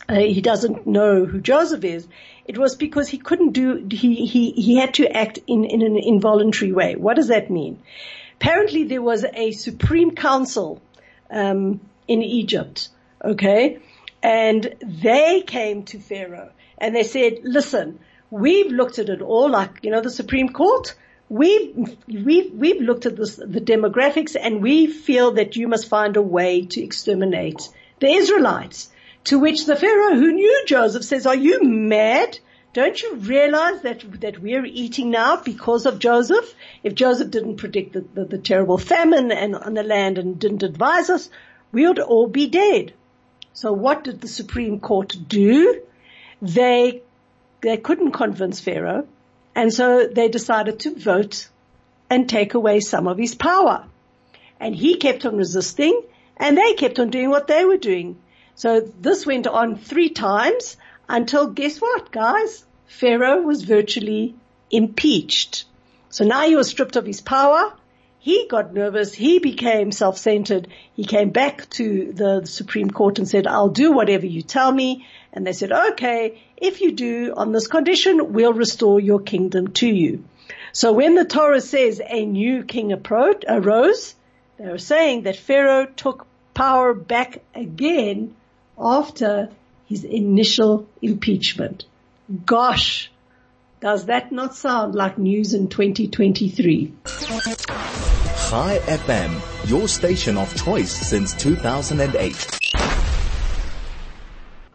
uh, 0.10 0.15
he 0.15 0.41
doesn't 0.41 0.88
know 0.88 1.25
who 1.25 1.39
Joseph 1.39 1.83
is, 1.83 2.07
it 2.45 2.57
was 2.57 2.75
because 2.75 3.07
he 3.07 3.19
couldn't 3.19 3.51
do, 3.51 3.88
he, 3.91 4.25
he, 4.25 4.50
he 4.51 4.77
had 4.77 4.95
to 4.95 5.15
act 5.15 5.38
in, 5.45 5.63
in 5.63 5.83
an 5.83 5.98
involuntary 5.98 6.72
way. 6.72 6.95
What 6.95 7.17
does 7.17 7.27
that 7.27 7.51
mean? 7.51 7.83
Apparently 8.38 8.86
there 8.86 9.01
was 9.01 9.25
a 9.31 9.51
supreme 9.51 10.15
council, 10.15 10.81
um, 11.29 11.81
in 12.07 12.24
Egypt, 12.24 12.89
okay? 13.24 13.77
And 14.24 14.75
they 14.81 15.43
came 15.45 15.83
to 15.83 16.00
Pharaoh 16.00 16.50
and 16.83 16.93
they 16.93 17.03
said, 17.03 17.39
listen, 17.43 17.99
we've 18.29 18.69
looked 18.69 18.99
at 18.99 19.07
it 19.07 19.21
all, 19.21 19.49
like, 19.49 19.79
you 19.83 19.89
know, 19.89 20.01
the 20.01 20.09
Supreme 20.09 20.49
Court. 20.49 20.93
We've, 21.29 21.97
we've, 22.07 22.53
we've 22.53 22.81
looked 22.81 23.05
at 23.05 23.15
this, 23.15 23.37
the 23.37 23.61
demographics 23.61 24.35
and 24.39 24.61
we 24.61 24.87
feel 24.87 25.31
that 25.35 25.55
you 25.55 25.69
must 25.69 25.87
find 25.87 26.17
a 26.17 26.21
way 26.21 26.65
to 26.65 26.83
exterminate 26.83 27.69
the 28.01 28.09
Israelites. 28.09 28.91
To 29.25 29.39
which 29.39 29.65
the 29.65 29.77
Pharaoh 29.77 30.15
who 30.15 30.33
knew 30.33 30.65
Joseph 30.67 31.05
says, 31.05 31.25
are 31.25 31.37
you 31.37 31.63
mad? 31.63 32.37
Don't 32.73 33.01
you 33.01 33.15
realize 33.15 33.81
that, 33.83 34.03
that 34.19 34.39
we're 34.39 34.65
eating 34.65 35.09
now 35.09 35.37
because 35.37 35.85
of 35.85 35.99
Joseph? 35.99 36.53
If 36.83 36.95
Joseph 36.95 37.31
didn't 37.31 37.55
predict 37.55 37.93
the, 37.93 38.01
the, 38.13 38.25
the 38.25 38.37
terrible 38.39 38.77
famine 38.77 39.31
and 39.31 39.55
on 39.55 39.75
the 39.75 39.83
land 39.83 40.17
and 40.17 40.37
didn't 40.37 40.63
advise 40.63 41.09
us, 41.09 41.29
we 41.71 41.87
would 41.87 41.99
all 41.99 42.27
be 42.27 42.47
dead. 42.47 42.93
So 43.53 43.71
what 43.71 44.03
did 44.03 44.19
the 44.19 44.27
Supreme 44.27 44.81
Court 44.81 45.15
do? 45.29 45.81
They, 46.43 47.01
they 47.62 47.77
couldn't 47.77 48.12
convince 48.12 48.59
Pharaoh 48.59 49.07
and 49.55 49.73
so 49.73 50.07
they 50.07 50.27
decided 50.27 50.79
to 50.81 50.95
vote 50.95 51.47
and 52.09 52.27
take 52.27 52.53
away 52.53 52.79
some 52.79 53.07
of 53.07 53.17
his 53.17 53.35
power. 53.35 53.85
And 54.59 54.75
he 54.75 54.97
kept 54.97 55.25
on 55.25 55.38
resisting 55.38 56.03
and 56.38 56.57
they 56.57 56.73
kept 56.73 57.00
on 57.00 57.09
doing 57.09 57.29
what 57.29 57.47
they 57.47 57.65
were 57.65 57.77
doing. 57.77 58.17
So 58.55 58.81
this 58.81 59.25
went 59.25 59.47
on 59.47 59.77
three 59.77 60.09
times 60.09 60.77
until 61.07 61.47
guess 61.47 61.79
what, 61.79 62.12
guys? 62.12 62.65
Pharaoh 62.88 63.41
was 63.41 63.63
virtually 63.63 64.35
impeached. 64.69 65.65
So 66.09 66.25
now 66.25 66.45
he 66.47 66.55
was 66.55 66.69
stripped 66.69 66.95
of 66.95 67.05
his 67.05 67.21
power. 67.21 67.73
He 68.19 68.47
got 68.47 68.73
nervous. 68.73 69.13
He 69.13 69.39
became 69.39 69.91
self-centered. 69.91 70.67
He 70.95 71.03
came 71.03 71.31
back 71.31 71.69
to 71.71 72.13
the 72.13 72.45
Supreme 72.45 72.89
Court 72.89 73.19
and 73.19 73.27
said, 73.27 73.47
I'll 73.47 73.69
do 73.69 73.91
whatever 73.91 74.25
you 74.25 74.41
tell 74.41 74.71
me. 74.71 75.05
And 75.33 75.45
they 75.47 75.53
said, 75.53 75.71
okay, 75.71 76.41
if 76.57 76.81
you 76.81 76.91
do 76.91 77.33
on 77.35 77.51
this 77.51 77.67
condition, 77.67 78.33
we'll 78.33 78.53
restore 78.53 78.99
your 78.99 79.19
kingdom 79.19 79.71
to 79.73 79.87
you. 79.87 80.23
So 80.71 80.93
when 80.93 81.15
the 81.15 81.25
Torah 81.25 81.61
says 81.61 82.01
a 82.05 82.25
new 82.25 82.63
king 82.63 82.91
approach, 82.91 83.43
arose, 83.47 84.15
they 84.57 84.65
were 84.65 84.77
saying 84.77 85.23
that 85.23 85.35
Pharaoh 85.35 85.87
took 85.87 86.27
power 86.53 86.93
back 86.93 87.41
again 87.55 88.35
after 88.77 89.49
his 89.87 90.03
initial 90.03 90.87
impeachment. 91.01 91.85
Gosh, 92.45 93.11
does 93.81 94.05
that 94.05 94.31
not 94.31 94.55
sound 94.55 94.95
like 94.95 95.17
news 95.17 95.53
in 95.53 95.67
2023? 95.67 96.93
Chai 97.05 98.79
FM, 98.85 99.69
your 99.69 99.87
station 99.87 100.37
of 100.37 100.55
choice 100.63 100.91
since 100.91 101.33
2008. 101.33 102.62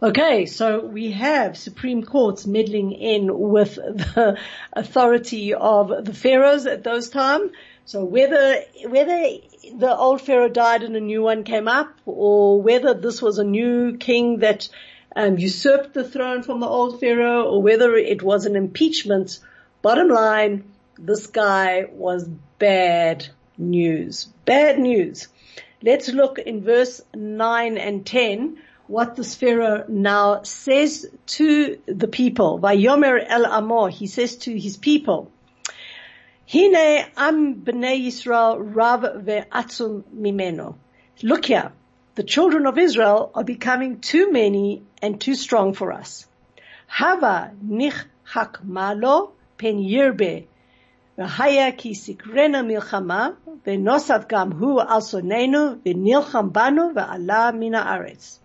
Okay, 0.01 0.45
so 0.45 0.85
we 0.85 1.11
have 1.11 1.57
Supreme 1.57 2.03
Courts 2.03 2.47
meddling 2.47 2.93
in 2.93 3.37
with 3.37 3.75
the 3.75 4.39
authority 4.71 5.53
of 5.53 6.05
the 6.05 6.13
pharaohs 6.13 6.65
at 6.67 6.85
those 6.85 7.09
time. 7.09 7.51
So 7.83 8.05
whether, 8.05 8.61
whether 8.85 9.27
the 9.75 9.93
old 9.93 10.21
pharaoh 10.21 10.47
died 10.47 10.83
and 10.83 10.95
a 10.95 11.01
new 11.01 11.21
one 11.21 11.43
came 11.43 11.67
up 11.67 11.93
or 12.05 12.61
whether 12.61 12.93
this 12.93 13.21
was 13.21 13.39
a 13.39 13.43
new 13.43 13.97
king 13.97 14.39
that 14.39 14.69
um, 15.17 15.37
usurped 15.37 15.93
the 15.93 16.07
throne 16.07 16.43
from 16.43 16.61
the 16.61 16.67
old 16.67 17.01
pharaoh 17.01 17.43
or 17.43 17.61
whether 17.61 17.93
it 17.95 18.23
was 18.23 18.45
an 18.45 18.55
impeachment, 18.55 19.39
bottom 19.81 20.07
line, 20.07 20.63
this 20.97 21.27
guy 21.27 21.87
was 21.91 22.25
bad 22.57 23.27
news. 23.57 24.29
Bad 24.45 24.79
news. 24.79 25.27
Let's 25.81 26.07
look 26.07 26.39
in 26.39 26.63
verse 26.63 27.01
9 27.13 27.77
and 27.77 28.05
10 28.05 28.59
what 28.89 29.15
the 29.15 29.23
Pharaoh 29.23 29.85
now 29.87 30.41
says 30.41 31.07
to 31.27 31.77
the 31.85 32.07
people. 32.07 32.57
by 32.57 32.75
Yomer 32.75 33.23
el 33.23 33.45
Amor, 33.45 33.87
he 33.89 34.07
says 34.07 34.37
to 34.37 34.59
his 34.59 34.77
people, 34.77 35.31
Hine 36.51 37.05
am 37.15 37.61
bnei 37.61 38.03
Yisrael 38.03 38.57
rav 38.59 39.01
ve'atzum 39.01 40.01
mimeno. 40.11 40.75
Look 41.21 41.45
here, 41.45 41.71
the 42.15 42.23
children 42.23 42.65
of 42.65 42.79
Israel 42.79 43.29
are 43.35 43.43
becoming 43.43 43.99
too 43.99 44.31
many 44.31 44.81
and 45.03 45.21
too 45.21 45.35
strong 45.35 45.75
for 45.75 45.91
us. 45.91 46.25
Hava 46.87 47.51
nich 47.61 47.93
hakmalo 48.33 49.29
pen 49.59 49.77
yirbe 49.77 50.47
V'haya 51.15 51.77
ki 51.77 51.91
sikrena 51.93 52.65
milchama, 52.65 53.35
v'nosav 53.63 54.27
gam 54.27 54.51
hu 54.51 54.79
al 54.79 55.01
sonenu, 55.01 55.79
v'nilcham 55.83 56.51
banu, 56.51 56.91
mina 57.59 57.83
aretz. 57.83 58.38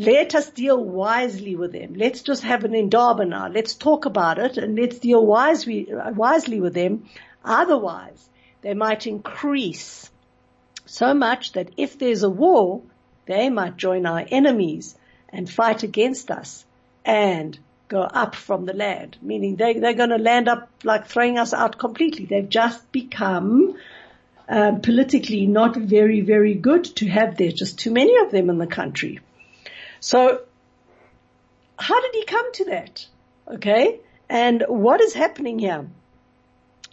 Let 0.00 0.34
us 0.34 0.48
deal 0.48 0.82
wisely 0.82 1.56
with 1.56 1.72
them. 1.72 1.92
Let's 1.94 2.22
just 2.22 2.42
have 2.42 2.64
an 2.64 2.74
indaba 2.74 3.26
now. 3.26 3.48
Let's 3.48 3.74
talk 3.74 4.06
about 4.06 4.38
it 4.38 4.56
and 4.56 4.74
let's 4.74 4.98
deal 4.98 5.26
wisely, 5.26 5.88
wisely 6.14 6.58
with 6.58 6.72
them. 6.72 7.04
Otherwise, 7.44 8.26
they 8.62 8.72
might 8.72 9.06
increase 9.06 10.10
so 10.86 11.12
much 11.12 11.52
that 11.52 11.68
if 11.76 11.98
there's 11.98 12.22
a 12.22 12.30
war, 12.30 12.80
they 13.26 13.50
might 13.50 13.76
join 13.76 14.06
our 14.06 14.24
enemies 14.26 14.96
and 15.28 15.50
fight 15.50 15.82
against 15.82 16.30
us 16.30 16.64
and 17.04 17.58
go 17.88 18.00
up 18.00 18.34
from 18.34 18.64
the 18.64 18.72
land, 18.72 19.18
meaning 19.20 19.56
they, 19.56 19.74
they're 19.74 19.92
going 19.92 20.16
to 20.16 20.16
land 20.16 20.48
up 20.48 20.70
like 20.82 21.08
throwing 21.08 21.38
us 21.38 21.52
out 21.52 21.76
completely. 21.76 22.24
They've 22.24 22.48
just 22.48 22.90
become 22.90 23.76
um, 24.48 24.80
politically 24.80 25.46
not 25.46 25.76
very, 25.76 26.22
very 26.22 26.54
good 26.54 26.84
to 26.96 27.08
have 27.08 27.36
there. 27.36 27.52
Just 27.52 27.78
too 27.78 27.90
many 27.90 28.16
of 28.24 28.30
them 28.30 28.48
in 28.48 28.56
the 28.56 28.66
country. 28.66 29.20
So 30.00 30.40
how 31.78 32.00
did 32.00 32.14
he 32.14 32.24
come 32.24 32.52
to 32.54 32.64
that? 32.66 33.06
Okay. 33.48 34.00
And 34.28 34.64
what 34.68 35.00
is 35.00 35.14
happening 35.14 35.58
here? 35.58 35.88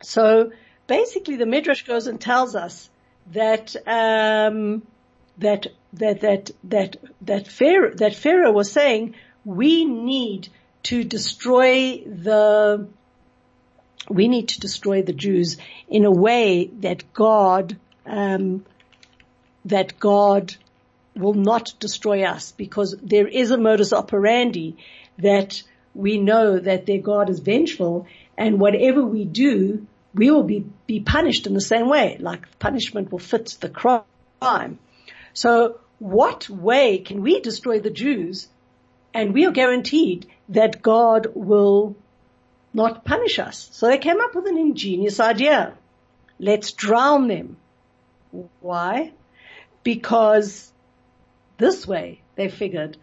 So 0.01 0.51
basically 0.87 1.35
the 1.35 1.45
Midrash 1.45 1.83
goes 1.83 2.07
and 2.07 2.19
tells 2.19 2.55
us 2.55 2.89
that, 3.33 3.75
um, 3.85 4.83
that, 5.37 5.67
that, 5.93 6.21
that, 6.21 6.51
that, 6.65 6.97
that 7.21 7.47
Pharaoh, 7.47 7.93
that 7.95 8.15
Pharaoh 8.15 8.51
was 8.51 8.71
saying, 8.71 9.15
we 9.45 9.85
need 9.85 10.49
to 10.83 11.03
destroy 11.03 12.03
the, 12.05 12.87
we 14.09 14.27
need 14.27 14.49
to 14.49 14.59
destroy 14.59 15.01
the 15.01 15.13
Jews 15.13 15.57
in 15.89 16.05
a 16.05 16.11
way 16.11 16.69
that 16.79 17.13
God, 17.13 17.77
um, 18.05 18.65
that 19.65 19.99
God 19.99 20.55
will 21.17 21.33
not 21.33 21.73
destroy 21.79 22.23
us 22.23 22.51
because 22.51 22.95
there 23.01 23.27
is 23.27 23.51
a 23.51 23.57
modus 23.57 23.93
operandi 23.93 24.77
that 25.17 25.63
we 25.93 26.17
know 26.17 26.59
that 26.59 26.85
their 26.85 26.99
God 26.99 27.29
is 27.29 27.39
vengeful 27.39 28.07
and 28.37 28.59
whatever 28.59 29.03
we 29.03 29.25
do, 29.25 29.87
we 30.13 30.29
will 30.29 30.43
be, 30.43 30.65
be 30.85 30.99
punished 30.99 31.47
in 31.47 31.53
the 31.53 31.61
same 31.61 31.89
way, 31.89 32.17
like 32.19 32.59
punishment 32.59 33.11
will 33.11 33.19
fit 33.19 33.57
the 33.59 33.69
crime. 33.69 34.79
So 35.33 35.79
what 35.99 36.49
way 36.49 36.99
can 36.99 37.21
we 37.21 37.39
destroy 37.39 37.79
the 37.79 37.89
Jews 37.89 38.47
and 39.13 39.33
we 39.33 39.45
are 39.45 39.51
guaranteed 39.51 40.27
that 40.49 40.81
God 40.81 41.27
will 41.33 41.95
not 42.73 43.03
punish 43.03 43.39
us. 43.39 43.69
So 43.71 43.87
they 43.87 43.97
came 43.97 44.21
up 44.21 44.35
with 44.35 44.45
an 44.45 44.57
ingenious 44.57 45.19
idea. 45.19 45.73
Let's 46.39 46.71
drown 46.73 47.27
them. 47.27 47.57
Why? 48.61 49.13
Because 49.83 50.71
this 51.57 51.87
way, 51.87 52.21
they 52.35 52.49
figured, 52.49 52.97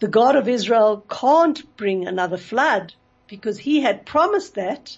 the 0.00 0.08
God 0.08 0.34
of 0.36 0.48
Israel 0.48 1.04
can't 1.08 1.76
bring 1.76 2.06
another 2.06 2.36
flood 2.36 2.94
because 3.28 3.58
he 3.58 3.80
had 3.80 4.04
promised 4.04 4.56
that 4.56 4.96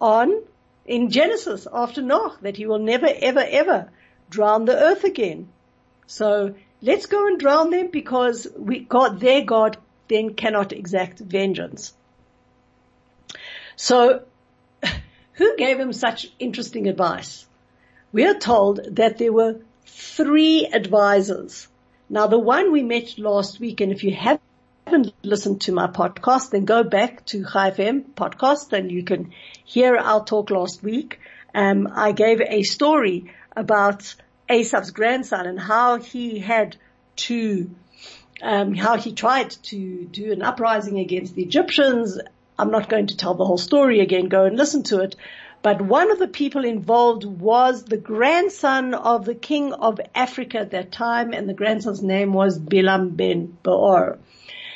on 0.00 0.42
in 0.86 1.10
Genesis 1.10 1.66
after 1.72 2.00
Noah 2.00 2.38
that 2.42 2.56
he 2.56 2.66
will 2.66 2.78
never 2.78 3.08
ever 3.08 3.44
ever 3.46 3.90
drown 4.30 4.64
the 4.64 4.76
earth 4.76 5.04
again. 5.04 5.48
So 6.06 6.54
let's 6.80 7.06
go 7.06 7.26
and 7.26 7.38
drown 7.38 7.70
them 7.70 7.90
because 7.90 8.46
we 8.56 8.80
God, 8.80 9.20
their 9.20 9.42
God 9.42 9.76
then 10.08 10.34
cannot 10.34 10.72
exact 10.72 11.18
vengeance. 11.18 11.92
So 13.76 14.22
who 15.32 15.56
gave 15.56 15.78
him 15.78 15.92
such 15.92 16.28
interesting 16.38 16.88
advice? 16.88 17.46
We 18.12 18.26
are 18.26 18.38
told 18.38 18.96
that 18.96 19.18
there 19.18 19.32
were 19.32 19.60
three 19.84 20.66
advisors. 20.66 21.68
Now 22.08 22.28
the 22.28 22.38
one 22.38 22.72
we 22.72 22.82
met 22.82 23.18
last 23.18 23.58
week, 23.58 23.80
and 23.80 23.90
if 23.90 24.04
you 24.04 24.14
haven't 24.14 25.12
listened 25.22 25.62
to 25.62 25.72
my 25.72 25.88
podcast, 25.88 26.50
then 26.50 26.64
go 26.64 26.84
back 26.84 27.26
to 27.26 27.44
Chai 27.44 27.72
FM 27.72 28.10
podcast 28.14 28.72
and 28.72 28.92
you 28.92 29.02
can 29.02 29.32
hear 29.64 29.96
our 29.96 30.24
talk 30.24 30.50
last 30.50 30.82
week. 30.82 31.18
Um, 31.54 31.88
I 31.92 32.12
gave 32.12 32.40
a 32.40 32.62
story 32.62 33.32
about 33.56 34.14
Esau's 34.48 34.92
grandson 34.92 35.46
and 35.46 35.58
how 35.58 35.98
he 35.98 36.38
had 36.38 36.76
to 37.16 37.70
um, 38.42 38.74
how 38.74 38.96
he 38.96 39.12
tried 39.12 39.50
to 39.50 40.04
do 40.04 40.30
an 40.30 40.42
uprising 40.42 40.98
against 40.98 41.34
the 41.34 41.42
Egyptians. 41.42 42.18
I'm 42.58 42.70
not 42.70 42.88
going 42.88 43.08
to 43.08 43.16
tell 43.16 43.34
the 43.34 43.44
whole 43.44 43.58
story 43.58 44.00
again. 44.00 44.28
Go 44.28 44.44
and 44.44 44.56
listen 44.56 44.82
to 44.84 45.00
it. 45.00 45.16
But 45.66 45.82
one 45.82 46.12
of 46.12 46.20
the 46.20 46.28
people 46.28 46.64
involved 46.64 47.24
was 47.24 47.82
the 47.82 47.96
grandson 47.96 48.94
of 48.94 49.24
the 49.24 49.34
king 49.34 49.72
of 49.72 49.98
Africa 50.14 50.58
at 50.58 50.70
that 50.70 50.92
time, 50.92 51.32
and 51.32 51.48
the 51.48 51.54
grandson's 51.54 52.04
name 52.04 52.32
was 52.32 52.56
Bilam 52.56 53.16
ben 53.16 53.58
Beor. 53.64 54.20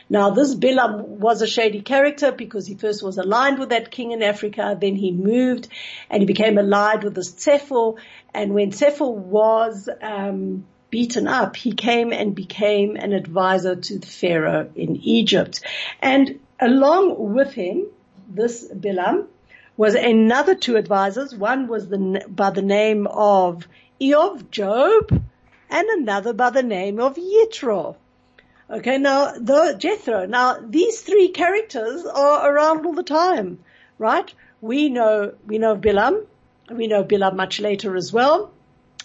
Now 0.09 0.31
this 0.31 0.53
Bilam 0.57 1.05
was 1.21 1.43
a 1.43 1.47
shady 1.47 1.81
character 1.81 2.33
because 2.33 2.67
he 2.67 2.75
first 2.75 3.05
was 3.05 3.19
aligned 3.19 3.61
with 3.61 3.69
that 3.69 3.93
king 3.93 4.11
in 4.11 4.21
Africa, 4.21 4.77
then 4.81 4.97
he 4.97 5.13
moved 5.13 5.69
and 6.11 6.23
he 6.23 6.27
became 6.27 6.59
allied 6.59 7.05
with 7.05 7.15
this 7.15 7.35
Tsephor, 7.35 7.93
and 8.35 8.53
when 8.53 8.73
Tsephor 8.73 9.13
was 9.13 9.89
um, 10.03 10.67
beaten 10.91 11.29
up, 11.29 11.55
he 11.55 11.71
came 11.71 12.13
and 12.13 12.35
became 12.35 12.97
an 12.97 13.13
advisor 13.13 13.77
to 13.77 14.01
the 14.01 14.09
Pharaoh 14.09 14.69
in 14.75 14.97
Egypt. 14.97 15.61
And 16.03 16.41
along 16.59 17.33
with 17.33 17.53
him, 17.53 17.87
this 18.29 18.69
Bilam 18.69 19.29
was 19.81 19.95
another 19.95 20.55
two 20.55 20.77
advisors. 20.77 21.35
One 21.35 21.67
was 21.67 21.89
the, 21.89 22.23
by 22.29 22.51
the 22.51 22.61
name 22.61 23.07
of 23.07 23.67
Eov, 23.99 24.51
Job, 24.51 25.23
and 25.71 25.89
another 25.89 26.35
by 26.35 26.51
the 26.51 26.63
name 26.63 27.01
of 27.01 27.17
Yitro. 27.17 27.97
Okay, 28.69 28.99
now 28.99 29.33
the 29.33 29.77
Jethro. 29.79 30.27
Now 30.27 30.59
these 30.61 31.01
three 31.01 31.29
characters 31.29 32.05
are 32.05 32.53
around 32.53 32.85
all 32.85 32.93
the 32.93 33.03
time, 33.03 33.61
right? 33.97 34.31
We 34.61 34.91
know 34.91 35.33
we 35.47 35.57
know 35.57 35.77
Bilam, 35.77 36.27
we 36.71 36.87
know 36.87 37.03
Bilam 37.03 37.35
much 37.37 37.59
later 37.59 37.97
as 37.97 38.13
well, 38.13 38.53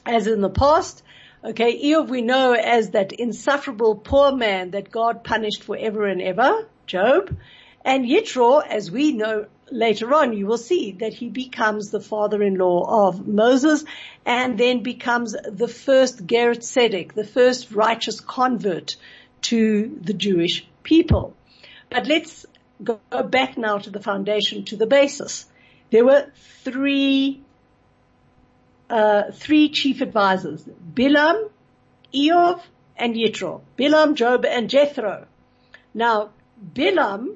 as 0.05 0.27
in 0.27 0.41
the 0.41 0.49
past. 0.49 1.03
Okay, 1.41 1.71
Eov 1.85 2.09
we 2.09 2.21
know 2.21 2.51
as 2.51 2.89
that 2.89 3.13
insufferable 3.13 3.95
poor 3.95 4.35
man 4.35 4.71
that 4.71 4.91
God 4.91 5.23
punished 5.23 5.63
forever 5.63 6.05
and 6.05 6.21
ever, 6.21 6.67
Job. 6.85 7.33
And 7.85 8.03
Yitro, 8.03 8.65
as 8.67 8.91
we 8.91 9.13
know 9.13 9.45
later 9.71 10.13
on, 10.13 10.33
you 10.33 10.45
will 10.47 10.57
see 10.57 10.93
that 10.99 11.13
he 11.13 11.29
becomes 11.29 11.89
the 11.89 11.99
father-in-law 11.99 13.07
of 13.07 13.27
Moses 13.27 13.83
and 14.25 14.57
then 14.57 14.83
becomes 14.83 15.35
the 15.43 15.67
first 15.67 16.25
Ger 16.25 16.53
Tzedek, 16.53 17.13
the 17.13 17.23
first 17.25 17.71
righteous 17.71 18.19
convert 18.19 18.95
to 19.43 19.99
the 20.01 20.13
Jewish 20.13 20.67
people. 20.83 21.35
But 21.89 22.07
let's 22.07 22.45
go 22.83 22.99
back 23.23 23.57
now 23.57 23.77
to 23.77 23.89
the 23.89 23.99
foundation, 24.01 24.65
to 24.65 24.75
the 24.75 24.87
basis. 24.87 25.45
There 25.91 26.05
were 26.05 26.31
three, 26.63 27.43
uh, 28.89 29.31
three 29.31 29.69
chief 29.69 30.01
advisors, 30.01 30.63
Bilam, 30.93 31.49
Eov, 32.13 32.61
and 32.97 33.15
Yitro. 33.15 33.61
Bilam, 33.77 34.15
Job, 34.15 34.45
and 34.45 34.69
Jethro. 34.69 35.27
Now, 35.93 36.31
Bilam, 36.73 37.35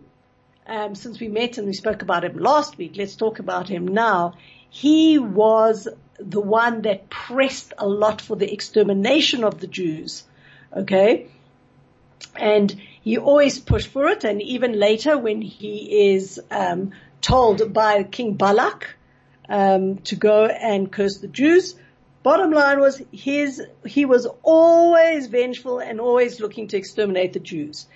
um, 0.69 0.95
since 0.95 1.19
we 1.19 1.27
met 1.27 1.57
and 1.57 1.67
we 1.67 1.73
spoke 1.73 2.01
about 2.01 2.23
him 2.23 2.37
last 2.37 2.77
week, 2.77 2.93
let's 2.95 3.15
talk 3.15 3.39
about 3.39 3.67
him 3.67 3.87
now. 3.87 4.35
He 4.69 5.17
was 5.17 5.87
the 6.19 6.39
one 6.39 6.83
that 6.83 7.09
pressed 7.09 7.73
a 7.77 7.87
lot 7.87 8.21
for 8.21 8.35
the 8.35 8.51
extermination 8.51 9.43
of 9.43 9.59
the 9.59 9.67
Jews. 9.67 10.23
Okay? 10.75 11.27
And 12.35 12.79
he 13.01 13.17
always 13.17 13.59
pushed 13.59 13.87
for 13.87 14.07
it 14.07 14.23
and 14.23 14.41
even 14.41 14.79
later 14.79 15.17
when 15.17 15.41
he 15.41 16.11
is 16.13 16.39
um, 16.51 16.91
told 17.21 17.73
by 17.73 18.03
King 18.03 18.35
Balak 18.35 18.95
um, 19.47 19.97
to 19.99 20.15
go 20.15 20.45
and 20.45 20.91
curse 20.91 21.17
the 21.17 21.27
Jews, 21.27 21.75
bottom 22.21 22.51
line 22.51 22.79
was 22.79 23.01
his 23.11 23.61
he 23.85 24.05
was 24.05 24.27
always 24.43 25.27
vengeful 25.27 25.79
and 25.79 25.99
always 25.99 26.39
looking 26.39 26.67
to 26.67 26.77
exterminate 26.77 27.33
the 27.33 27.39
Jews. 27.39 27.87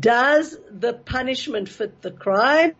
Does 0.00 0.56
the 0.70 0.94
punishment 0.94 1.68
fit 1.68 2.00
the 2.00 2.10
crime? 2.10 2.74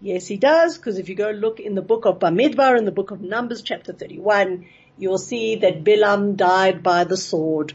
Yes, 0.00 0.26
he 0.26 0.38
does, 0.38 0.78
because 0.78 0.98
if 0.98 1.10
you 1.10 1.14
go 1.14 1.30
look 1.30 1.60
in 1.60 1.74
the 1.74 1.82
book 1.82 2.06
of 2.06 2.18
Bamidbar, 2.18 2.78
in 2.78 2.86
the 2.86 2.92
book 2.92 3.10
of 3.10 3.20
Numbers, 3.20 3.60
chapter 3.60 3.92
31, 3.92 4.66
you'll 4.96 5.18
see 5.18 5.56
that 5.56 5.84
Bilam 5.84 6.36
died 6.36 6.82
by 6.82 7.04
the 7.04 7.18
sword. 7.18 7.74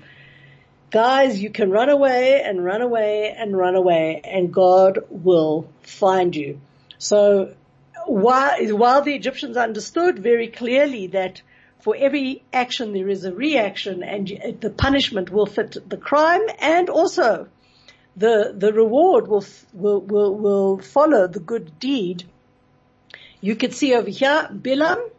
Guys, 0.89 1.41
you 1.41 1.51
can 1.51 1.69
run 1.69 1.89
away 1.89 2.41
and 2.41 2.63
run 2.63 2.81
away 2.81 3.35
and 3.37 3.55
run 3.55 3.75
away 3.75 4.21
and 4.23 4.53
God 4.53 4.99
will 5.09 5.67
find 5.81 6.35
you. 6.35 6.59
So 6.97 7.53
while, 8.05 8.57
while 8.75 9.01
the 9.01 9.13
Egyptians 9.13 9.57
understood 9.57 10.17
very 10.19 10.47
clearly 10.47 11.07
that 11.07 11.41
for 11.81 11.95
every 11.95 12.43
action 12.53 12.93
there 12.93 13.09
is 13.09 13.25
a 13.25 13.33
reaction 13.33 14.01
and 14.01 14.27
the 14.61 14.69
punishment 14.69 15.29
will 15.29 15.45
fit 15.45 15.77
the 15.87 15.97
crime 15.97 16.41
and 16.59 16.89
also 16.89 17.47
the, 18.15 18.53
the 18.55 18.71
reward 18.71 19.27
will, 19.27 19.45
will, 19.73 20.01
will, 20.01 20.35
will 20.35 20.79
follow 20.79 21.27
the 21.27 21.39
good 21.39 21.79
deed. 21.79 22.23
You 23.41 23.55
could 23.55 23.73
see 23.73 23.93
over 23.93 24.09
here, 24.09 24.49
Bilam, 24.51 25.09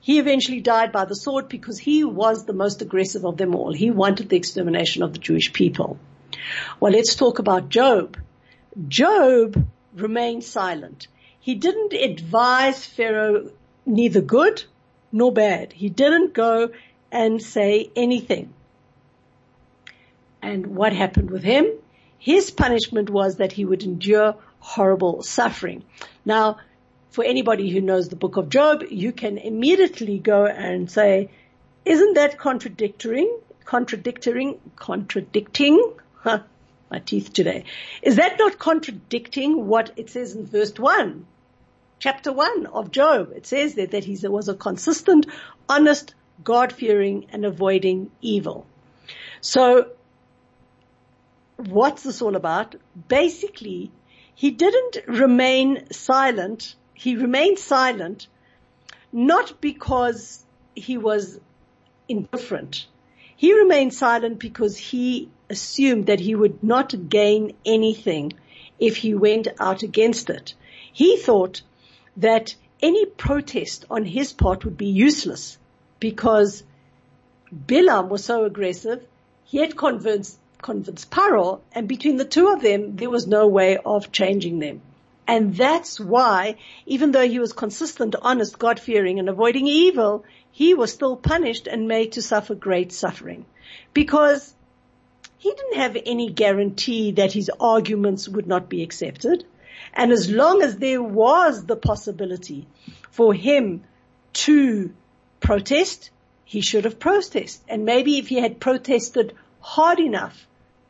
he 0.00 0.20
eventually 0.20 0.60
died 0.60 0.92
by 0.92 1.04
the 1.04 1.16
sword 1.16 1.48
because 1.48 1.78
he 1.78 2.04
was 2.04 2.44
the 2.44 2.52
most 2.52 2.80
aggressive 2.80 3.24
of 3.24 3.36
them 3.36 3.54
all. 3.54 3.72
He 3.72 3.90
wanted 3.90 4.28
the 4.28 4.36
extermination 4.36 5.02
of 5.02 5.12
the 5.12 5.18
Jewish 5.18 5.52
people. 5.52 5.98
Well, 6.78 6.92
let's 6.92 7.16
talk 7.16 7.40
about 7.40 7.68
Job. 7.68 8.16
Job 8.86 9.66
remained 9.94 10.44
silent. 10.44 11.08
He 11.40 11.56
didn't 11.56 11.92
advise 11.92 12.84
Pharaoh 12.84 13.50
neither 13.84 14.20
good 14.20 14.62
nor 15.10 15.32
bad. 15.32 15.72
He 15.72 15.88
didn't 15.88 16.34
go 16.34 16.70
and 17.10 17.42
say 17.42 17.90
anything. 17.96 18.52
And 20.42 20.68
what 20.68 20.92
happened 20.92 21.30
with 21.30 21.42
him? 21.42 21.66
His 22.18 22.50
punishment 22.50 23.10
was 23.10 23.36
that 23.36 23.52
he 23.52 23.64
would 23.64 23.82
endure 23.82 24.36
horrible 24.60 25.22
suffering. 25.22 25.84
Now, 26.24 26.58
for 27.10 27.24
anybody 27.24 27.70
who 27.70 27.80
knows 27.80 28.08
the 28.08 28.16
book 28.16 28.36
of 28.36 28.48
Job, 28.48 28.82
you 28.90 29.12
can 29.12 29.38
immediately 29.38 30.18
go 30.18 30.46
and 30.46 30.90
say, 30.90 31.30
isn't 31.84 32.14
that 32.14 32.36
contradicting, 32.36 33.38
contradicting, 33.64 34.58
contradicting, 34.74 35.94
huh, 36.14 36.40
my 36.90 36.98
teeth 36.98 37.32
today. 37.32 37.64
Is 38.02 38.16
that 38.16 38.38
not 38.38 38.58
contradicting 38.58 39.66
what 39.66 39.92
it 39.96 40.10
says 40.10 40.34
in 40.34 40.46
verse 40.46 40.78
one? 40.78 41.26
Chapter 41.98 42.32
one 42.32 42.66
of 42.66 42.90
Job. 42.90 43.32
It 43.34 43.46
says 43.46 43.74
that, 43.74 43.92
that 43.92 44.04
he 44.04 44.18
was 44.26 44.48
a 44.48 44.54
consistent, 44.54 45.26
honest, 45.68 46.14
God-fearing 46.44 47.26
and 47.30 47.44
avoiding 47.44 48.10
evil. 48.20 48.66
So 49.40 49.90
what's 51.56 52.02
this 52.02 52.22
all 52.22 52.36
about? 52.36 52.76
Basically, 53.08 53.90
he 54.34 54.50
didn't 54.50 54.98
remain 55.06 55.90
silent 55.92 56.76
he 56.96 57.14
remained 57.14 57.58
silent, 57.58 58.26
not 59.12 59.60
because 59.60 60.42
he 60.74 60.96
was 60.96 61.38
indifferent. 62.08 62.86
He 63.36 63.52
remained 63.52 63.92
silent 63.92 64.38
because 64.38 64.78
he 64.78 65.28
assumed 65.50 66.06
that 66.06 66.20
he 66.20 66.34
would 66.34 66.64
not 66.64 67.10
gain 67.10 67.54
anything 67.66 68.32
if 68.78 68.96
he 68.96 69.14
went 69.14 69.48
out 69.60 69.82
against 69.82 70.30
it. 70.30 70.54
He 70.90 71.18
thought 71.18 71.60
that 72.16 72.54
any 72.80 73.04
protest 73.04 73.84
on 73.90 74.06
his 74.06 74.32
part 74.32 74.64
would 74.64 74.78
be 74.78 74.86
useless 74.86 75.58
because 76.00 76.64
Bilam 77.54 78.08
was 78.08 78.24
so 78.24 78.44
aggressive. 78.44 79.06
He 79.44 79.58
had 79.58 79.76
convinced, 79.76 80.38
convinced 80.62 81.10
Paro 81.10 81.60
and 81.72 81.88
between 81.88 82.16
the 82.16 82.24
two 82.24 82.48
of 82.48 82.62
them, 82.62 82.96
there 82.96 83.10
was 83.10 83.26
no 83.26 83.46
way 83.46 83.76
of 83.76 84.12
changing 84.12 84.58
them. 84.58 84.80
And 85.28 85.56
that's 85.56 85.98
why, 85.98 86.56
even 86.86 87.10
though 87.10 87.28
he 87.28 87.40
was 87.40 87.52
consistent, 87.52 88.14
honest, 88.20 88.58
God-fearing 88.58 89.18
and 89.18 89.28
avoiding 89.28 89.66
evil, 89.66 90.24
he 90.52 90.74
was 90.74 90.92
still 90.92 91.16
punished 91.16 91.66
and 91.66 91.88
made 91.88 92.12
to 92.12 92.22
suffer 92.22 92.54
great 92.54 92.92
suffering. 92.92 93.44
Because 93.92 94.54
he 95.38 95.50
didn't 95.50 95.76
have 95.76 95.96
any 96.06 96.30
guarantee 96.30 97.12
that 97.12 97.32
his 97.32 97.50
arguments 97.60 98.28
would 98.28 98.46
not 98.46 98.68
be 98.68 98.82
accepted. 98.82 99.44
And 99.92 100.12
as 100.12 100.30
long 100.30 100.62
as 100.62 100.76
there 100.76 101.02
was 101.02 101.64
the 101.64 101.76
possibility 101.76 102.66
for 103.10 103.34
him 103.34 103.82
to 104.44 104.92
protest, 105.40 106.10
he 106.44 106.60
should 106.60 106.84
have 106.84 106.98
protested. 106.98 107.56
And 107.68 107.84
maybe 107.84 108.18
if 108.18 108.28
he 108.28 108.40
had 108.40 108.60
protested 108.60 109.34
hard 109.66 109.98
enough, 109.98 110.46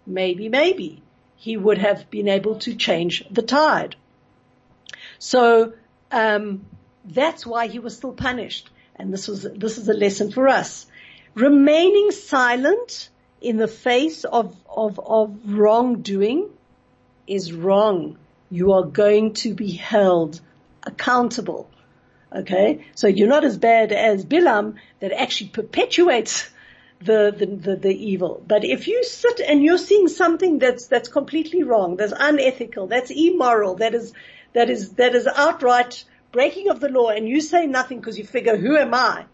maybe, 0.07 0.51
maybe 0.51 1.03
he 1.37 1.57
would 1.57 1.79
have 1.79 2.11
been 2.11 2.29
able 2.29 2.57
to 2.59 2.75
change 2.75 3.25
the 3.31 3.41
tide. 3.41 3.97
So 5.19 5.73
um, 6.13 6.67
that's 7.03 7.47
why 7.47 7.69
he 7.69 7.79
was 7.79 7.97
still 7.97 8.13
punished, 8.13 8.69
and 8.95 9.15
this 9.15 9.29
was 9.29 9.43
this 9.65 9.79
is 9.79 9.89
a 9.89 9.95
lesson 9.95 10.31
for 10.31 10.47
us. 10.47 10.87
Remaining 11.35 12.11
silent 12.11 13.09
in 13.41 13.57
the 13.57 13.69
face 13.69 14.25
of 14.25 14.55
of, 14.69 15.01
of 15.01 15.39
wrongdoing 15.47 16.51
is 17.27 17.55
wrong. 17.55 18.19
You 18.51 18.73
are 18.73 18.85
going 18.85 19.33
to 19.45 19.55
be 19.55 19.73
held 19.73 20.41
accountable. 20.83 21.71
Okay, 22.31 22.85
so 22.95 23.07
you're 23.07 23.35
not 23.37 23.45
as 23.45 23.57
bad 23.57 23.91
as 23.93 24.27
Bilam 24.27 24.75
that 25.01 25.13
actually 25.13 25.49
perpetuates 25.49 26.51
the, 27.07 27.35
the, 27.37 27.47
the, 27.47 27.77
the, 27.77 27.95
evil. 27.95 28.43
But 28.47 28.65
if 28.65 28.89
you 28.89 29.05
sit 29.05 29.41
and 29.41 29.63
you're 29.63 29.79
seeing 29.79 30.09
something 30.09 30.59
that's, 30.59 30.87
that's 30.89 31.09
completely 31.09 31.63
wrong, 31.63 31.97
that's 31.97 32.13
unethical, 32.17 32.89
that's 32.89 33.11
immoral, 33.11 33.77
that 33.77 33.95
is, 33.95 34.13
that 34.53 34.69
is, 34.69 34.91
that 34.95 35.15
is 35.15 35.27
outright 35.27 36.05
breaking 36.33 36.69
of 36.69 36.81
the 36.81 36.89
law 36.89 37.09
and 37.09 37.29
you 37.29 37.41
say 37.41 37.67
nothing 37.67 38.01
because 38.01 38.19
you 38.19 38.25
figure, 38.25 38.57
who 38.57 38.77
am 38.77 38.93
I? 38.93 39.25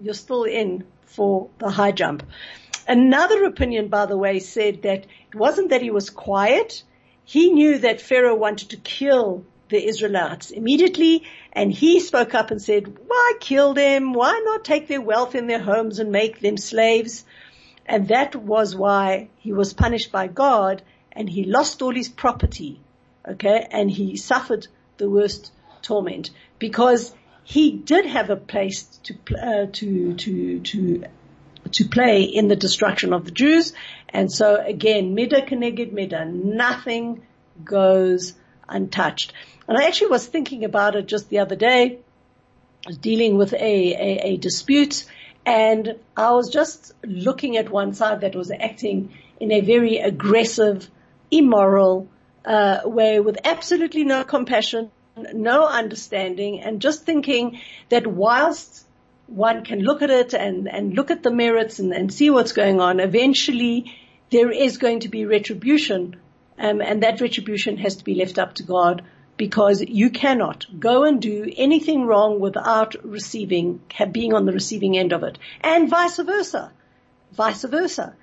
You're 0.00 0.14
still 0.14 0.44
in 0.44 0.84
for 1.04 1.48
the 1.58 1.70
high 1.70 1.92
jump. 1.92 2.24
Another 2.88 3.44
opinion, 3.44 3.88
by 3.88 4.06
the 4.06 4.16
way, 4.16 4.40
said 4.40 4.82
that 4.82 5.06
it 5.30 5.34
wasn't 5.34 5.70
that 5.70 5.82
he 5.82 5.90
was 5.90 6.10
quiet. 6.10 6.82
He 7.24 7.52
knew 7.52 7.78
that 7.78 8.00
Pharaoh 8.00 8.34
wanted 8.34 8.70
to 8.70 8.76
kill 8.78 9.44
the 9.72 9.84
Israelites 9.84 10.50
immediately 10.50 11.24
and 11.52 11.72
he 11.72 11.98
spoke 11.98 12.34
up 12.34 12.52
and 12.52 12.62
said, 12.62 12.96
why 13.08 13.32
kill 13.40 13.74
them? 13.74 14.12
Why 14.12 14.40
not 14.44 14.64
take 14.64 14.86
their 14.86 15.00
wealth 15.00 15.34
in 15.34 15.48
their 15.48 15.60
homes 15.60 15.98
and 15.98 16.12
make 16.12 16.38
them 16.38 16.56
slaves? 16.56 17.24
And 17.84 18.08
that 18.08 18.36
was 18.36 18.76
why 18.76 19.28
he 19.38 19.52
was 19.52 19.74
punished 19.74 20.12
by 20.12 20.28
God 20.28 20.82
and 21.10 21.28
he 21.28 21.44
lost 21.44 21.82
all 21.82 21.94
his 21.94 22.08
property 22.08 22.80
okay, 23.26 23.66
and 23.70 23.90
he 23.90 24.16
suffered 24.16 24.66
the 24.98 25.08
worst 25.08 25.52
torment 25.82 26.30
because 26.58 27.14
he 27.44 27.72
did 27.72 28.06
have 28.06 28.30
a 28.30 28.36
place 28.36 28.84
to 29.04 29.14
uh, 29.36 29.66
to 29.72 30.14
to 30.14 30.60
to 30.60 31.04
to 31.70 31.84
play 31.88 32.22
in 32.22 32.48
the 32.48 32.56
destruction 32.56 33.12
of 33.12 33.24
the 33.24 33.30
Jews, 33.30 33.72
and 34.08 34.30
so 34.30 34.56
again, 34.56 35.14
mida 35.14 35.42
keneged 35.42 35.92
mida, 35.92 36.24
nothing 36.24 37.22
goes 37.64 38.34
untouched. 38.68 39.32
And 39.68 39.78
I 39.78 39.86
actually 39.86 40.10
was 40.10 40.26
thinking 40.26 40.64
about 40.64 40.96
it 40.96 41.06
just 41.06 41.28
the 41.28 41.38
other 41.40 41.56
day. 41.56 41.98
Dealing 43.00 43.36
with 43.36 43.52
a, 43.52 43.58
a, 43.58 44.20
a 44.32 44.36
dispute 44.36 45.04
And 45.44 45.96
I 46.16 46.32
was 46.32 46.50
just 46.50 46.92
looking 47.04 47.56
at 47.56 47.68
one 47.70 47.94
side 47.94 48.20
that 48.20 48.34
was 48.36 48.50
acting 48.50 49.12
in 49.40 49.50
a 49.50 49.60
very 49.60 49.98
aggressive, 49.98 50.88
immoral 51.30 52.08
uh, 52.44 52.80
way 52.84 53.18
with 53.18 53.38
absolutely 53.44 54.04
no 54.04 54.22
compassion, 54.24 54.90
no 55.32 55.66
understanding, 55.66 56.60
and 56.60 56.80
just 56.80 57.04
thinking 57.04 57.60
that 57.88 58.06
whilst 58.06 58.86
one 59.26 59.64
can 59.64 59.80
look 59.80 60.02
at 60.02 60.10
it 60.10 60.34
and, 60.34 60.68
and 60.68 60.94
look 60.94 61.10
at 61.10 61.22
the 61.22 61.30
merits 61.30 61.78
and, 61.78 61.92
and 61.92 62.12
see 62.12 62.30
what's 62.30 62.52
going 62.52 62.80
on, 62.80 63.00
eventually 63.00 63.92
there 64.30 64.50
is 64.50 64.78
going 64.78 65.00
to 65.00 65.08
be 65.08 65.26
retribution, 65.26 66.16
um, 66.62 66.80
and 66.80 67.02
that 67.02 67.20
retribution 67.20 67.76
has 67.76 67.96
to 67.96 68.04
be 68.04 68.14
left 68.14 68.38
up 68.38 68.54
to 68.54 68.62
God 68.62 69.02
because 69.36 69.82
you 69.82 70.10
cannot 70.10 70.64
go 70.78 71.02
and 71.04 71.20
do 71.20 71.52
anything 71.56 72.06
wrong 72.06 72.38
without 72.38 72.94
receiving, 73.02 73.80
being 74.12 74.32
on 74.32 74.46
the 74.46 74.52
receiving 74.52 74.96
end 74.96 75.12
of 75.12 75.24
it, 75.24 75.38
and 75.60 75.90
vice 75.90 76.18
versa, 76.18 76.72
vice 77.32 77.64
versa. 77.64 78.14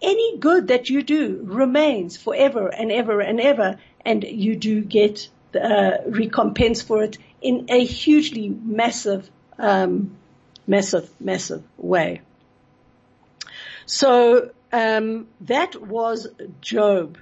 Any 0.00 0.38
good 0.38 0.68
that 0.68 0.88
you 0.88 1.02
do 1.02 1.40
remains 1.44 2.16
forever 2.16 2.68
and 2.68 2.90
ever 2.90 3.20
and 3.20 3.40
ever, 3.40 3.78
and 4.04 4.24
you 4.24 4.56
do 4.56 4.80
get 4.82 5.28
uh, 5.54 5.98
recompense 6.06 6.80
for 6.80 7.02
it 7.02 7.18
in 7.42 7.66
a 7.68 7.84
hugely 7.84 8.48
massive, 8.48 9.30
um, 9.58 10.16
massive, 10.66 11.10
massive 11.20 11.62
way. 11.76 12.22
So 13.84 14.50
um, 14.72 15.28
that 15.42 15.80
was 15.80 16.28
Job. 16.62 17.18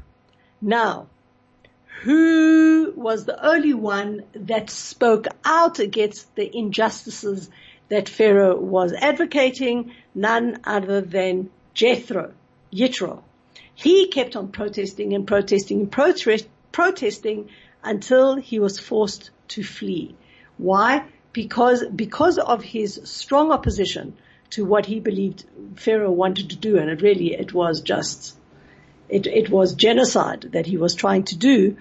Now, 0.63 1.07
who 2.03 2.93
was 2.97 3.25
the 3.25 3.47
only 3.47 3.75
one 3.75 4.25
that 4.35 4.71
spoke 4.71 5.27
out 5.45 5.79
against 5.79 6.35
the 6.35 6.55
injustices 6.57 7.51
that 7.89 8.09
Pharaoh 8.09 8.59
was 8.59 8.93
advocating? 8.93 9.93
None 10.15 10.61
other 10.65 11.01
than 11.01 11.51
Jethro, 11.75 12.33
Yitro. 12.73 13.23
He 13.75 14.09
kept 14.09 14.37
on 14.37 14.49
protesting 14.49 15.15
and 15.15 15.27
protesting 15.27 15.81
and 15.81 15.93
protest, 15.93 16.47
protesting 16.73 17.49
until 17.83 18.37
he 18.37 18.59
was 18.59 18.79
forced 18.79 19.31
to 19.49 19.63
flee. 19.63 20.15
Why? 20.59 21.07
Because, 21.33 21.85
because 21.87 22.39
of 22.39 22.63
his 22.63 23.01
strong 23.05 23.51
opposition 23.51 24.17
to 24.51 24.65
what 24.65 24.85
he 24.85 25.01
believed 25.01 25.45
Pharaoh 25.77 26.11
wanted 26.11 26.51
to 26.51 26.57
do, 26.57 26.77
and 26.77 26.91
it 26.91 27.03
really, 27.03 27.33
it 27.33 27.55
was 27.55 27.81
just, 27.81 28.37
it, 29.11 29.27
it 29.27 29.51
was 29.51 29.75
genocide 29.75 30.43
that 30.53 30.67
he 30.67 30.77
was 30.77 30.95
trying 30.95 31.25
to 31.25 31.37
do. 31.37 31.77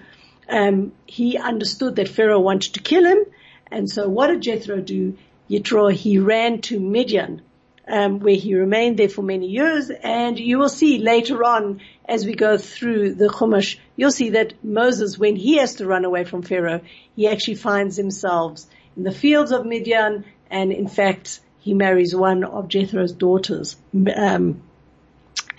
Um, 0.48 0.92
he 1.06 1.38
understood 1.38 1.96
that 1.96 2.08
Pharaoh 2.08 2.40
wanted 2.40 2.74
to 2.74 2.80
kill 2.80 3.04
him, 3.04 3.24
and 3.70 3.88
so 3.88 4.08
what 4.08 4.28
did 4.28 4.42
Jethro 4.42 4.80
do? 4.80 5.16
Yitro, 5.48 5.92
he 5.92 6.18
ran 6.18 6.60
to 6.62 6.78
Midian, 6.78 7.42
um, 7.88 8.20
where 8.20 8.36
he 8.36 8.54
remained 8.54 8.96
there 8.98 9.08
for 9.08 9.22
many 9.22 9.48
years. 9.48 9.90
And 9.90 10.38
you 10.38 10.58
will 10.58 10.68
see 10.68 10.98
later 10.98 11.44
on, 11.44 11.80
as 12.08 12.24
we 12.24 12.34
go 12.34 12.56
through 12.56 13.14
the 13.14 13.28
Chumash, 13.28 13.78
you'll 13.96 14.12
see 14.12 14.30
that 14.30 14.64
Moses, 14.64 15.18
when 15.18 15.34
he 15.36 15.58
has 15.58 15.76
to 15.76 15.86
run 15.86 16.04
away 16.04 16.24
from 16.24 16.42
Pharaoh, 16.42 16.82
he 17.16 17.26
actually 17.28 17.56
finds 17.56 17.96
himself 17.96 18.60
in 18.96 19.02
the 19.02 19.12
fields 19.12 19.50
of 19.50 19.66
Midian, 19.66 20.24
and 20.50 20.72
in 20.72 20.88
fact, 20.88 21.40
he 21.58 21.74
marries 21.74 22.14
one 22.14 22.44
of 22.44 22.68
Jethro's 22.68 23.12
daughters, 23.12 23.76
um, 24.14 24.62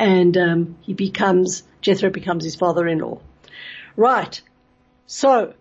and 0.01 0.35
um, 0.35 0.77
he 0.81 0.93
becomes 0.93 1.61
Jethro 1.81 2.09
becomes 2.09 2.43
his 2.43 2.55
father-in-law. 2.55 3.19
Right. 3.95 4.41
So 5.05 5.53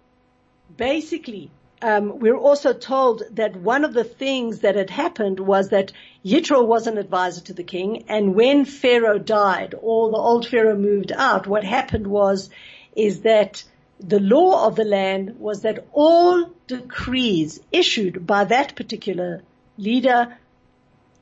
basically, 0.74 1.50
um, 1.82 2.18
we're 2.18 2.36
also 2.36 2.72
told 2.72 3.22
that 3.32 3.54
one 3.56 3.84
of 3.84 3.92
the 3.92 4.04
things 4.04 4.60
that 4.60 4.76
had 4.76 4.88
happened 4.88 5.40
was 5.40 5.68
that 5.70 5.92
Yitro 6.24 6.66
was 6.66 6.86
an 6.86 6.96
advisor 6.96 7.42
to 7.42 7.54
the 7.54 7.62
king, 7.62 8.04
and 8.08 8.34
when 8.34 8.64
Pharaoh 8.64 9.18
died, 9.18 9.74
or 9.78 10.10
the 10.10 10.16
old 10.16 10.46
Pharaoh 10.46 10.76
moved 10.76 11.12
out, 11.12 11.46
what 11.46 11.64
happened 11.64 12.06
was, 12.06 12.48
is 12.96 13.22
that 13.22 13.62
the 13.98 14.20
law 14.20 14.66
of 14.66 14.74
the 14.76 14.84
land 14.84 15.38
was 15.38 15.62
that 15.62 15.86
all 15.92 16.50
decrees 16.66 17.60
issued 17.72 18.26
by 18.26 18.44
that 18.44 18.74
particular 18.74 19.42
leader 19.76 20.38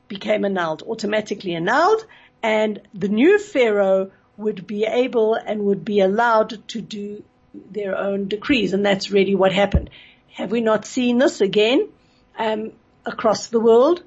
became 0.07 0.45
annulled, 0.45 0.83
automatically 0.83 1.55
annulled, 1.55 2.05
and 2.41 2.81
the 2.93 3.09
new 3.09 3.39
Pharaoh 3.39 4.11
would 4.37 4.65
be 4.65 4.85
able 4.85 5.35
and 5.35 5.63
would 5.63 5.83
be 5.83 5.99
allowed 5.99 6.67
to 6.69 6.81
do 6.81 7.23
their 7.53 7.97
own 7.97 8.27
decrees, 8.27 8.73
and 8.73 8.85
that's 8.85 9.11
really 9.11 9.35
what 9.35 9.51
happened. 9.51 9.89
Have 10.33 10.51
we 10.51 10.61
not 10.61 10.85
seen 10.85 11.17
this 11.17 11.41
again 11.41 11.89
um, 12.37 12.71
across 13.05 13.47
the 13.47 13.59
world 13.59 14.03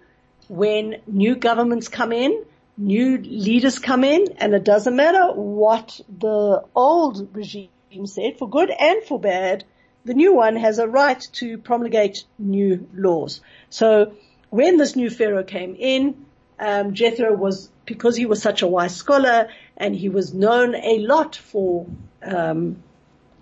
when 0.48 0.96
new 1.06 1.36
governments 1.36 1.88
come 1.88 2.12
in, 2.12 2.44
new 2.76 3.18
leaders 3.18 3.78
come 3.78 4.04
in, 4.04 4.26
and 4.38 4.54
it 4.54 4.64
doesn't 4.64 4.96
matter 4.96 5.32
what 5.32 6.00
the 6.18 6.64
old 6.74 7.34
regime 7.34 7.68
said, 8.06 8.38
for 8.38 8.48
good 8.48 8.70
and 8.70 9.02
for 9.04 9.20
bad, 9.20 9.64
the 10.04 10.14
new 10.14 10.34
one 10.34 10.56
has 10.56 10.78
a 10.78 10.88
right 10.88 11.20
to 11.32 11.58
promulgate 11.58 12.24
new 12.38 12.88
laws. 12.94 13.40
So 13.70 14.14
when 14.50 14.78
this 14.78 14.96
new 14.96 15.10
pharaoh 15.10 15.44
came 15.44 15.76
in, 15.78 16.26
um, 16.58 16.94
Jethro 16.94 17.34
was 17.34 17.70
because 17.84 18.16
he 18.16 18.26
was 18.26 18.40
such 18.40 18.62
a 18.62 18.66
wise 18.66 18.94
scholar 18.94 19.48
and 19.76 19.94
he 19.94 20.08
was 20.08 20.32
known 20.32 20.74
a 20.74 20.98
lot 20.98 21.36
for 21.36 21.86
um, 22.22 22.82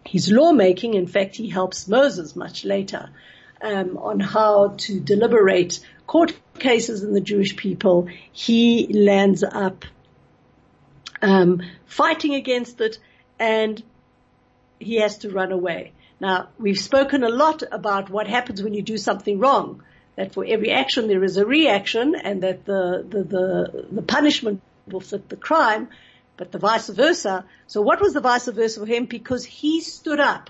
his 0.07 0.31
lawmaking. 0.31 0.94
In 0.94 1.07
fact, 1.07 1.37
he 1.37 1.49
helps 1.49 1.87
Moses 1.88 2.35
much 2.35 2.64
later 2.64 3.11
um, 3.61 3.99
on 3.99 4.20
how 4.20 4.75
to 4.79 5.01
deliberate 5.01 5.81
court 6.07 6.33
cases 6.59 7.03
in 7.03 7.12
the 7.12 7.20
Jewish 7.20 7.57
people. 7.57 8.09
He 8.33 8.88
lands 8.92 9.44
up 9.44 9.85
um, 11.23 11.62
fighting 11.87 12.35
against 12.35 12.81
it, 12.81 12.99
and 13.38 13.83
he 14.79 14.96
has 14.96 15.18
to 15.18 15.31
run 15.31 15.53
away. 15.53 15.92
Now, 16.18 16.49
we've 16.59 16.79
spoken 16.79 17.23
a 17.23 17.29
lot 17.29 17.62
about 17.70 18.11
what 18.11 18.27
happens 18.27 18.62
when 18.62 18.75
you 18.75 18.83
do 18.83 18.99
something 18.99 19.38
wrong. 19.38 19.83
That 20.21 20.35
for 20.35 20.45
every 20.45 20.71
action 20.71 21.09
there 21.09 21.25
is 21.25 21.39
a 21.39 21.47
reaction, 21.47 22.15
and 22.15 22.43
that 22.43 22.67
the 22.67 23.07
the 23.09 23.23
the, 23.23 23.87
the 23.91 24.03
punishment 24.03 24.61
will 24.87 25.01
fit 25.01 25.31
the 25.31 25.37
crime 25.37 25.89
but 26.41 26.53
the 26.53 26.59
vice 26.59 26.89
versa. 26.89 27.45
So 27.67 27.83
what 27.83 28.01
was 28.01 28.15
the 28.15 28.21
vice 28.21 28.49
versa 28.49 28.81
for 28.81 28.87
him? 28.87 29.05
Because 29.05 29.45
he 29.45 29.83
stood 29.83 30.21
up 30.21 30.49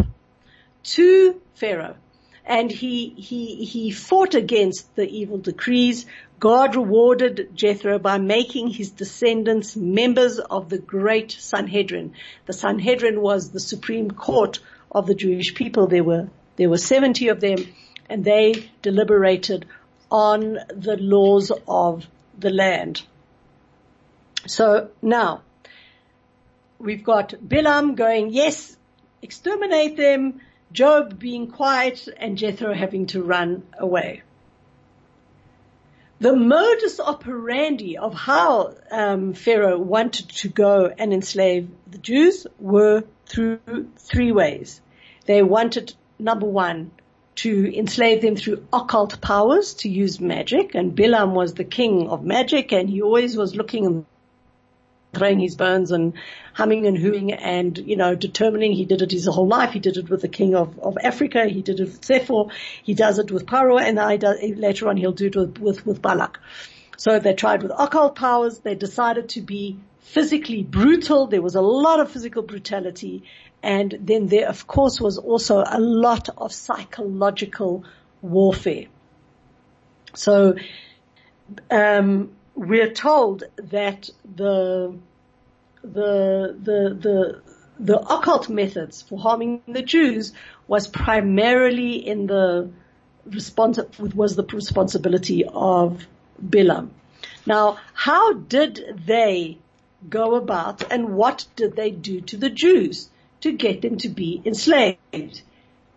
to 0.94 1.40
Pharaoh 1.54 1.96
and 2.44 2.70
he, 2.70 3.08
he, 3.10 3.64
he 3.64 3.90
fought 3.90 4.36
against 4.36 4.94
the 4.94 5.08
evil 5.08 5.38
decrees. 5.38 6.06
God 6.38 6.76
rewarded 6.76 7.50
Jethro 7.56 7.98
by 7.98 8.18
making 8.18 8.68
his 8.68 8.90
descendants 8.90 9.74
members 9.76 10.38
of 10.38 10.68
the 10.68 10.78
great 10.78 11.32
Sanhedrin. 11.32 12.14
The 12.46 12.52
Sanhedrin 12.52 13.20
was 13.20 13.50
the 13.50 13.58
supreme 13.60 14.12
court 14.12 14.60
of 14.92 15.08
the 15.08 15.16
Jewish 15.16 15.56
people. 15.56 15.88
There 15.88 16.04
were, 16.04 16.28
there 16.54 16.70
were 16.70 16.78
70 16.78 17.28
of 17.28 17.40
them 17.40 17.66
and 18.10 18.24
they 18.24 18.68
deliberated 18.82 19.66
on 20.10 20.58
the 20.68 20.96
laws 20.98 21.52
of 21.66 22.06
the 22.38 22.50
land. 22.50 23.02
So 24.46 24.90
now, 25.00 25.42
we've 26.78 27.04
got 27.04 27.30
Bilam 27.30 27.94
going, 27.94 28.30
yes, 28.30 28.76
exterminate 29.22 29.96
them, 29.96 30.40
Job 30.72 31.18
being 31.18 31.48
quiet, 31.48 32.08
and 32.16 32.36
Jethro 32.36 32.74
having 32.74 33.06
to 33.06 33.22
run 33.22 33.62
away. 33.78 34.22
The 36.18 36.36
modus 36.36 37.00
operandi 37.00 37.96
of 37.96 38.12
how 38.12 38.74
um, 38.90 39.32
Pharaoh 39.34 39.78
wanted 39.78 40.28
to 40.30 40.48
go 40.48 40.92
and 40.98 41.12
enslave 41.12 41.70
the 41.86 41.98
Jews 41.98 42.46
were 42.58 43.04
through 43.26 43.60
three 43.96 44.32
ways. 44.32 44.80
They 45.26 45.42
wanted, 45.42 45.94
number 46.18 46.46
one, 46.46 46.90
to 47.36 47.78
enslave 47.78 48.22
them 48.22 48.36
through 48.36 48.66
occult 48.72 49.20
powers, 49.20 49.74
to 49.74 49.88
use 49.88 50.20
magic, 50.20 50.74
and 50.74 50.94
Bilam 50.96 51.32
was 51.32 51.54
the 51.54 51.64
king 51.64 52.08
of 52.08 52.24
magic, 52.24 52.72
and 52.72 52.88
he 52.88 53.02
always 53.02 53.36
was 53.36 53.54
looking 53.54 53.86
and 53.86 54.06
throwing 55.12 55.40
his 55.40 55.56
bones 55.56 55.90
and 55.90 56.14
humming 56.52 56.86
and 56.86 56.96
hooing 56.96 57.32
and, 57.32 57.78
you 57.78 57.96
know, 57.96 58.14
determining 58.14 58.72
he 58.72 58.84
did 58.84 59.02
it 59.02 59.10
his 59.10 59.26
whole 59.26 59.46
life. 59.46 59.72
He 59.72 59.80
did 59.80 59.96
it 59.96 60.08
with 60.08 60.22
the 60.22 60.28
king 60.28 60.54
of, 60.54 60.78
of 60.78 60.98
Africa. 61.02 61.46
He 61.46 61.62
did 61.62 61.80
it 61.80 61.84
with 61.84 62.04
Sephor. 62.04 62.46
He 62.82 62.94
does 62.94 63.18
it 63.18 63.30
with 63.30 63.46
Paro 63.46 63.80
and 63.80 63.98
I 63.98 64.16
do, 64.16 64.36
later 64.56 64.88
on 64.88 64.96
he'll 64.96 65.12
do 65.12 65.26
it 65.26 65.36
with, 65.36 65.58
with, 65.58 65.86
with 65.86 66.02
Balak. 66.02 66.38
So 66.96 67.18
they 67.18 67.34
tried 67.34 67.62
with 67.62 67.72
occult 67.76 68.14
powers. 68.14 68.58
They 68.58 68.74
decided 68.74 69.30
to 69.30 69.40
be 69.40 69.78
physically 70.00 70.62
brutal. 70.62 71.26
There 71.26 71.42
was 71.42 71.54
a 71.54 71.60
lot 71.60 72.00
of 72.00 72.10
physical 72.10 72.42
brutality. 72.42 73.22
And 73.62 73.96
then 74.00 74.26
there, 74.26 74.48
of 74.48 74.66
course, 74.66 75.00
was 75.00 75.18
also 75.18 75.62
a 75.66 75.78
lot 75.78 76.28
of 76.36 76.52
psychological 76.52 77.84
warfare. 78.22 78.86
So, 80.14 80.56
um, 81.70 82.32
we're 82.54 82.92
told 82.92 83.44
that 83.56 84.10
the 84.34 84.94
the 85.82 86.56
the 86.62 86.98
the 87.00 87.42
the 87.78 87.98
occult 87.98 88.48
methods 88.48 89.02
for 89.02 89.18
harming 89.18 89.62
the 89.66 89.82
Jews 89.82 90.32
was 90.68 90.86
primarily 90.86 91.94
in 91.94 92.26
the 92.26 92.70
respons- 93.28 94.14
was 94.14 94.36
the 94.36 94.44
responsibility 94.44 95.44
of 95.46 96.06
Bilam. 96.44 96.90
Now, 97.46 97.78
how 97.94 98.34
did 98.34 99.02
they 99.06 99.58
go 100.08 100.34
about 100.34 100.90
and 100.90 101.14
what 101.14 101.46
did 101.56 101.76
they 101.76 101.90
do 101.90 102.20
to 102.22 102.36
the 102.36 102.50
Jews 102.50 103.10
to 103.40 103.52
get 103.52 103.82
them 103.82 103.98
to 103.98 104.08
be 104.08 104.40
enslaved? 104.44 105.42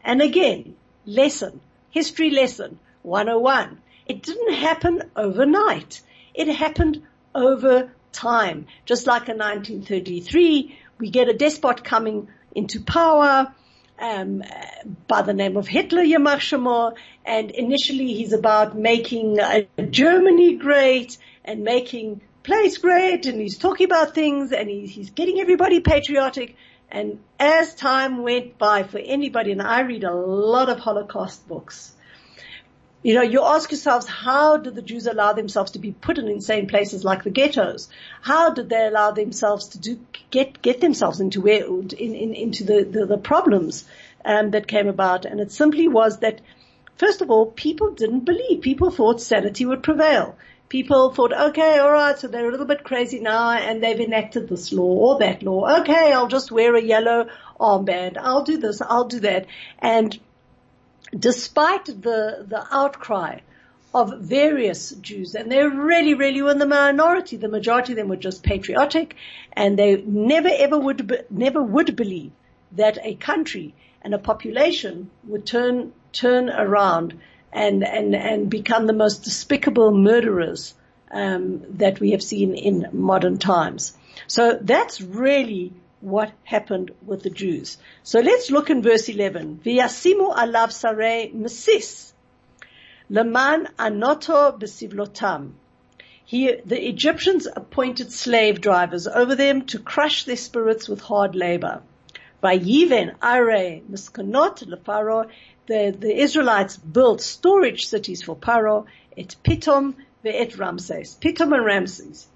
And 0.04 0.22
again, 0.22 0.76
lesson, 1.06 1.62
history 1.92 2.30
lesson 2.30 2.80
101. 3.04 3.80
It 4.06 4.24
didn't 4.24 4.54
happen 4.56 5.04
overnight. 5.16 6.02
It 6.34 6.48
happened 6.48 7.04
over 7.34 7.92
time. 8.12 8.68
Just 8.86 9.08
like 9.08 9.30
in 9.30 9.38
1933, 9.38 10.78
we 11.00 11.10
get 11.10 11.30
a 11.30 11.34
despot 11.34 11.84
coming 11.84 12.28
into 12.54 12.82
power, 12.82 13.54
um, 14.00 14.44
by 15.08 15.22
the 15.22 15.34
name 15.34 15.58
of 15.58 15.68
Hitler, 15.68 16.04
Yamach 16.04 16.96
and 17.26 17.52
initially 17.52 18.14
he's 18.14 18.34
about 18.34 18.78
making 18.78 19.40
uh, 19.40 19.62
Germany 19.90 20.56
great 20.56 21.18
and 21.46 21.64
making 21.64 22.22
place 22.44 22.78
great, 22.78 23.26
and 23.26 23.40
he's 23.40 23.58
talking 23.58 23.86
about 23.86 24.14
things, 24.14 24.52
and 24.52 24.70
he's, 24.70 24.92
he's 24.92 25.10
getting 25.10 25.40
everybody 25.40 25.80
patriotic. 25.80 26.56
And 26.92 27.20
as 27.40 27.74
time 27.74 28.22
went 28.22 28.58
by 28.58 28.84
for 28.84 29.00
anybody, 29.00 29.52
and 29.52 29.62
I 29.62 29.82
read 29.82 30.04
a 30.04 30.14
lot 30.14 30.70
of 30.70 30.80
Holocaust 30.80 31.48
books, 31.48 31.94
you 33.02 33.16
know, 33.16 33.22
you 33.22 33.44
ask 33.44 33.70
yourselves, 33.70 34.08
how 34.08 34.58
did 34.58 34.76
the 34.76 34.82
Jews 34.82 35.08
allow 35.08 35.34
themselves 35.34 35.72
to 35.72 35.80
be 35.80 35.92
put 35.92 36.18
in 36.18 36.30
insane 36.30 36.68
places 36.68 37.04
like 37.04 37.24
the 37.24 37.32
ghettos? 37.32 37.90
How 38.22 38.54
did 38.54 38.70
they 38.70 38.88
allow 38.88 39.12
themselves 39.12 39.70
to 39.70 39.80
do, 39.80 40.00
get, 40.32 40.62
get 40.62 40.80
themselves 40.80 41.20
into 41.20 41.42
where, 41.42 41.66
in, 41.66 41.90
in, 41.92 42.34
into 42.34 42.64
the, 42.64 42.84
the, 42.84 43.06
the 43.06 43.18
problems, 43.18 43.84
um, 44.24 44.52
that 44.52 44.68
came 44.68 44.88
about? 44.88 45.26
And 45.26 45.42
it 45.42 45.52
simply 45.52 45.90
was 45.90 46.20
that, 46.20 46.40
first 46.96 47.22
of 47.22 47.30
all, 47.30 47.48
people 47.48 47.92
didn't 47.92 48.22
believe. 48.22 48.62
People 48.62 48.90
thought 48.90 49.20
sanity 49.20 49.66
would 49.66 49.84
prevail. 49.84 50.38
People 50.74 51.12
thought, 51.14 51.32
okay, 51.32 51.80
alright, 51.80 52.18
so 52.18 52.28
they're 52.28 52.48
a 52.48 52.52
little 52.52 52.66
bit 52.66 52.84
crazy 52.84 53.20
now 53.20 53.52
and 53.52 53.84
they've 53.84 54.00
enacted 54.00 54.50
this 54.50 54.74
law 54.74 54.96
or 55.06 55.20
that 55.20 55.44
law. 55.44 55.82
Okay, 55.82 56.12
I'll 56.12 56.28
just 56.28 56.52
wear 56.52 56.74
a 56.76 56.82
yellow 56.82 57.28
armband. 57.60 58.18
I'll 58.18 58.44
do 58.44 58.58
this, 58.58 58.82
I'll 58.82 59.08
do 59.08 59.20
that. 59.20 59.46
And 59.78 60.20
despite 61.16 61.86
the, 61.86 62.44
the 62.48 62.66
outcry 62.72 63.42
of 63.94 64.18
various 64.18 64.90
Jews, 64.90 65.36
and 65.36 65.52
they 65.52 65.64
really, 65.64 66.16
really 66.16 66.42
were 66.42 66.50
in 66.50 66.58
the 66.58 66.66
minority. 66.66 67.38
The 67.38 67.50
majority 67.50 67.94
of 67.94 67.98
them 67.98 68.08
were 68.08 68.16
just 68.16 68.42
patriotic, 68.42 69.16
and 69.52 69.78
they 69.78 69.98
never 70.02 70.50
ever 70.52 70.80
would, 70.80 71.06
be, 71.06 71.18
never 71.30 71.62
would 71.62 71.96
believe 71.96 72.32
that 72.72 72.98
a 73.04 73.14
country 73.14 73.76
and 74.02 74.16
a 74.16 74.18
population 74.18 75.12
would 75.28 75.46
turn, 75.46 75.94
turn 76.14 76.50
around 76.50 77.20
and, 77.54 77.84
and, 77.84 78.16
and 78.16 78.50
become 78.50 78.88
the 78.88 78.94
most 78.94 79.24
despicable 79.24 79.92
murderers, 79.92 80.74
um, 81.12 81.62
that 81.78 82.00
we 82.00 82.12
have 82.12 82.24
seen 82.24 82.56
in 82.56 82.88
modern 82.92 83.38
times. 83.38 83.96
So 84.28 84.58
that's 84.60 85.00
really 85.02 85.74
what 86.02 86.32
happened 86.44 86.92
with 87.06 87.24
the 87.24 87.30
Jews. 87.30 87.78
So 88.04 88.20
let's 88.20 88.52
look 88.52 88.70
in 88.70 88.82
verse 88.82 89.08
11. 89.08 89.62
V'yasimu 89.64 90.36
alav 90.36 90.70
sarei 90.70 91.34
mesis. 91.34 92.12
Leman 93.10 93.70
anoto 93.78 94.60
besivlotam. 94.60 95.52
He, 96.26 96.56
the 96.66 96.88
Egyptians 96.88 97.48
appointed 97.54 98.12
slave 98.12 98.60
drivers 98.60 99.08
over 99.08 99.36
them 99.36 99.66
to 99.68 99.80
crush 99.80 100.24
their 100.26 100.38
spirits 100.38 100.90
with 100.90 101.00
hard 101.00 101.36
labor. 101.36 101.82
Vayiven 102.42 103.16
are 103.22 103.46
miskanot 103.46 104.66
lefaro. 104.68 105.30
The, 105.68 105.96
the 105.98 106.14
Israelites 106.14 106.78
built 106.78 107.22
storage 107.22 107.86
cities 107.86 108.22
for 108.22 108.36
Paro, 108.36 108.86
et 109.18 109.36
Pitom 109.44 109.96
ve'et 110.24 110.58
Ramses. 110.60 111.18
Pitom 111.22 111.54
and 111.54 111.66
Ramses. 111.66 112.28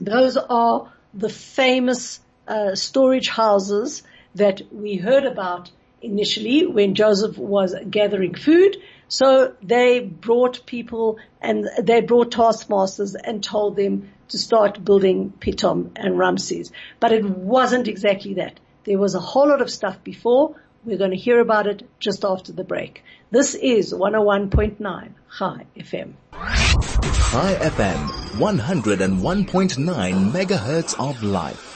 Those 0.00 0.36
are 0.36 0.92
the 1.12 1.28
famous 1.28 2.20
uh, 2.48 2.74
storage 2.74 3.28
houses 3.28 4.02
that 4.34 4.62
we 4.72 4.96
heard 4.96 5.24
about 5.24 5.70
initially 6.02 6.66
when 6.66 6.94
Joseph 6.94 7.38
was 7.38 7.74
gathering 7.88 8.34
food. 8.34 8.76
So 9.08 9.54
they 9.62 10.00
brought 10.00 10.66
people 10.66 11.18
and 11.40 11.68
they 11.80 12.00
brought 12.00 12.32
taskmasters 12.32 13.14
and 13.14 13.42
told 13.42 13.76
them 13.76 14.10
to 14.28 14.38
start 14.38 14.84
building 14.84 15.32
Pitom 15.38 15.92
and 15.96 16.18
Ramses. 16.18 16.72
But 17.00 17.12
it 17.12 17.24
wasn't 17.24 17.88
exactly 17.88 18.34
that. 18.34 18.58
There 18.84 18.98
was 18.98 19.14
a 19.14 19.20
whole 19.20 19.48
lot 19.48 19.62
of 19.62 19.70
stuff 19.70 20.02
before. 20.02 20.56
We're 20.84 20.98
going 20.98 21.12
to 21.12 21.16
hear 21.16 21.40
about 21.40 21.66
it 21.66 21.88
just 21.98 22.26
after 22.26 22.52
the 22.52 22.62
break. 22.62 23.02
This 23.30 23.54
is 23.54 23.94
101.9 23.94 25.12
Chai 25.38 25.66
FM. 25.78 26.12
Chai 26.32 27.54
FM, 27.54 28.08
101.9 28.36 30.30
megahertz 30.30 30.94
of 30.98 31.22
life. 31.22 31.70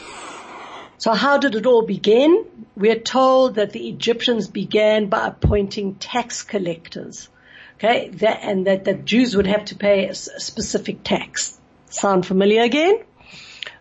So 0.99 1.15
how 1.15 1.39
did 1.39 1.55
it 1.55 1.65
all 1.65 1.87
begin? 1.87 2.45
We're 2.77 3.01
told 3.01 3.55
that 3.55 3.73
the 3.73 3.89
Egyptians 3.89 4.47
began 4.47 5.07
by 5.07 5.29
appointing 5.29 5.95
tax 5.95 6.43
collectors. 6.43 7.31
Okay, 7.77 8.11
that, 8.11 8.41
and 8.43 8.67
that 8.67 8.85
the 8.85 8.93
Jews 8.93 9.35
would 9.37 9.47
have 9.47 9.65
to 9.67 9.75
pay 9.75 10.09
a 10.09 10.15
specific 10.15 11.03
tax. 11.03 11.59
Sound 11.87 12.27
familiar 12.27 12.63
again? 12.63 13.05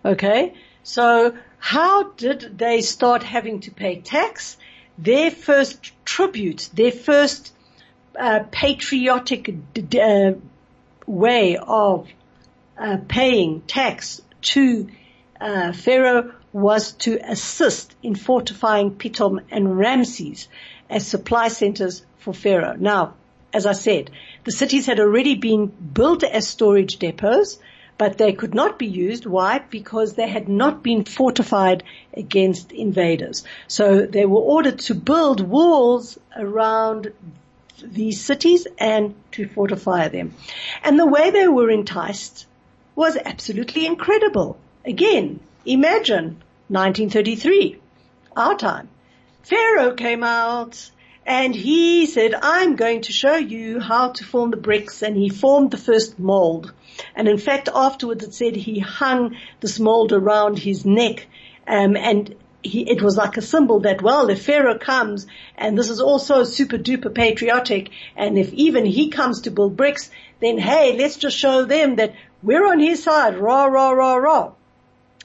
Okay, 0.05 0.53
so 0.83 1.35
how 1.59 2.11
did 2.11 2.57
they 2.57 2.79
start 2.81 3.23
having 3.23 3.59
to 3.61 3.71
pay 3.71 3.99
tax? 3.99 4.55
Their 4.97 5.31
first 5.31 5.91
tribute, 6.05 6.69
their 6.73 6.91
first 6.91 7.53
uh, 8.17 8.41
patriotic 8.51 9.53
uh, 10.01 10.31
way 11.05 11.57
of 11.57 12.07
uh, 12.77 12.97
paying 13.07 13.61
tax 13.61 14.21
to 14.41 14.87
uh, 15.39 15.71
Pharaoh 15.71 16.33
was 16.51 16.93
to 16.93 17.19
assist 17.23 17.95
in 18.01 18.15
fortifying 18.15 18.95
Pitom 18.95 19.39
and 19.51 19.77
Ramses 19.77 20.47
as 20.89 21.05
supply 21.05 21.49
centers 21.49 22.03
for 22.17 22.33
Pharaoh. 22.33 22.75
Now, 22.77 23.15
as 23.53 23.65
I 23.65 23.73
said, 23.73 24.09
the 24.43 24.51
cities 24.51 24.85
had 24.85 24.99
already 24.99 25.35
been 25.35 25.67
built 25.67 26.23
as 26.23 26.47
storage 26.47 26.97
depots, 26.97 27.59
but 27.97 28.17
they 28.17 28.33
could 28.33 28.53
not 28.53 28.77
be 28.77 28.87
used. 28.87 29.25
Why? 29.25 29.59
Because 29.59 30.13
they 30.13 30.27
had 30.27 30.47
not 30.47 30.83
been 30.83 31.03
fortified 31.03 31.83
against 32.13 32.71
invaders. 32.71 33.43
So 33.67 34.05
they 34.05 34.25
were 34.25 34.41
ordered 34.41 34.79
to 34.79 34.95
build 34.95 35.41
walls 35.41 36.17
around 36.35 37.11
these 37.81 38.21
cities 38.21 38.67
and 38.77 39.15
to 39.31 39.47
fortify 39.47 40.07
them. 40.07 40.33
And 40.83 40.99
the 40.99 41.07
way 41.07 41.31
they 41.31 41.47
were 41.47 41.69
enticed 41.69 42.45
was 42.95 43.17
absolutely 43.17 43.85
incredible. 43.85 44.57
Again, 44.85 45.39
Imagine 45.67 46.41
1933, 46.69 47.77
our 48.37 48.55
time. 48.55 48.87
Pharaoh 49.43 49.91
came 49.95 50.23
out 50.23 50.89
and 51.25 51.53
he 51.53 52.05
said, 52.05 52.33
I'm 52.33 52.77
going 52.77 53.01
to 53.01 53.11
show 53.11 53.35
you 53.35 53.81
how 53.81 54.11
to 54.13 54.23
form 54.23 54.51
the 54.51 54.55
bricks 54.55 55.01
and 55.01 55.17
he 55.17 55.27
formed 55.27 55.71
the 55.71 55.77
first 55.77 56.17
mold. 56.17 56.71
And 57.15 57.27
in 57.27 57.37
fact, 57.37 57.69
afterwards 57.73 58.23
it 58.23 58.33
said 58.33 58.55
he 58.55 58.79
hung 58.79 59.37
this 59.59 59.79
mold 59.79 60.13
around 60.13 60.59
his 60.59 60.85
neck 60.85 61.27
um, 61.67 61.95
and 61.97 62.35
he, 62.63 62.89
it 62.89 63.01
was 63.01 63.17
like 63.17 63.37
a 63.37 63.41
symbol 63.41 63.81
that, 63.81 64.01
well, 64.01 64.29
if 64.29 64.45
Pharaoh 64.45 64.77
comes, 64.77 65.27
and 65.57 65.77
this 65.77 65.89
is 65.89 65.99
also 65.99 66.43
super 66.43 66.77
duper 66.77 67.13
patriotic, 67.13 67.91
and 68.15 68.37
if 68.37 68.53
even 68.53 68.85
he 68.85 69.09
comes 69.09 69.41
to 69.41 69.51
build 69.51 69.77
bricks, 69.77 70.09
then 70.39 70.57
hey, 70.57 70.97
let's 70.97 71.17
just 71.17 71.37
show 71.37 71.65
them 71.65 71.95
that 71.95 72.15
we're 72.43 72.65
on 72.65 72.79
his 72.79 73.03
side, 73.03 73.37
rah, 73.37 73.65
rah, 73.65 73.91
rah, 73.91 74.15
rah. 74.15 74.51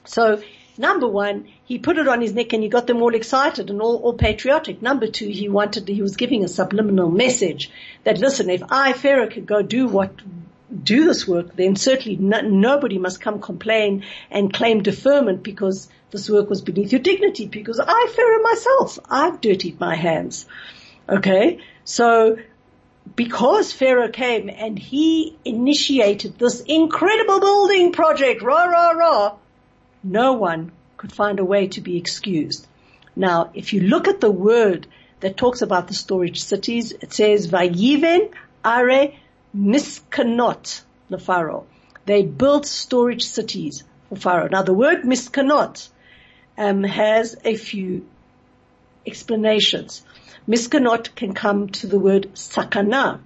So 0.05 0.41
number 0.77 1.07
one, 1.07 1.47
he 1.65 1.79
put 1.79 1.97
it 1.97 2.07
on 2.07 2.21
his 2.21 2.33
neck 2.33 2.53
and 2.53 2.63
he 2.63 2.69
got 2.69 2.87
them 2.87 3.01
all 3.01 3.13
excited 3.13 3.69
and 3.69 3.81
all, 3.81 3.97
all 3.97 4.13
patriotic. 4.13 4.81
Number 4.81 5.07
two, 5.07 5.27
he 5.27 5.47
wanted, 5.49 5.87
he 5.87 6.01
was 6.01 6.17
giving 6.17 6.43
a 6.43 6.47
subliminal 6.47 7.09
message 7.09 7.71
that 8.03 8.17
listen, 8.17 8.49
if 8.49 8.63
I, 8.69 8.93
Pharaoh, 8.93 9.29
could 9.29 9.45
go 9.45 9.61
do 9.61 9.87
what, 9.87 10.11
do 10.73 11.05
this 11.05 11.27
work, 11.27 11.55
then 11.55 11.75
certainly 11.75 12.17
no, 12.17 12.41
nobody 12.41 12.97
must 12.97 13.21
come 13.21 13.39
complain 13.39 14.03
and 14.31 14.53
claim 14.53 14.81
deferment 14.81 15.43
because 15.43 15.89
this 16.11 16.29
work 16.29 16.49
was 16.49 16.61
beneath 16.61 16.91
your 16.91 17.01
dignity 17.01 17.47
because 17.47 17.79
I, 17.79 18.11
Pharaoh 18.15 18.41
myself, 18.41 18.99
I've 19.09 19.41
dirtied 19.41 19.79
my 19.79 19.95
hands. 19.95 20.45
Okay. 21.09 21.59
So 21.83 22.37
because 23.15 23.71
Pharaoh 23.71 24.09
came 24.09 24.49
and 24.49 24.77
he 24.79 25.37
initiated 25.43 26.37
this 26.37 26.61
incredible 26.61 27.39
building 27.39 27.91
project, 27.91 28.41
rah, 28.41 28.65
rah, 28.65 28.91
rah, 28.91 29.35
no 30.03 30.33
one 30.33 30.71
could 30.97 31.11
find 31.11 31.39
a 31.39 31.45
way 31.45 31.67
to 31.67 31.81
be 31.81 31.97
excused. 31.97 32.67
Now, 33.15 33.51
if 33.53 33.73
you 33.73 33.81
look 33.81 34.07
at 34.07 34.21
the 34.21 34.31
word 34.31 34.87
that 35.19 35.37
talks 35.37 35.61
about 35.61 35.87
the 35.87 35.93
storage 35.93 36.41
cities, 36.41 36.91
it 36.91 37.13
says, 37.13 37.47
Vayiven 37.47 38.31
are 38.63 38.89
miskanot 39.55 40.81
the 41.09 41.19
Pharaoh. 41.19 41.65
They 42.05 42.23
built 42.23 42.65
storage 42.65 43.23
cities 43.23 43.83
for 44.09 44.15
Pharaoh. 44.15 44.49
Now 44.49 44.63
the 44.63 44.73
word 44.73 45.03
miskanot 45.03 45.89
um, 46.57 46.83
has 46.83 47.37
a 47.43 47.55
few 47.55 48.05
explanations. 49.05 50.03
Miskanot 50.47 51.15
can 51.15 51.33
come 51.33 51.69
to 51.69 51.87
the 51.87 51.99
word 51.99 52.33
sakana. 52.33 53.19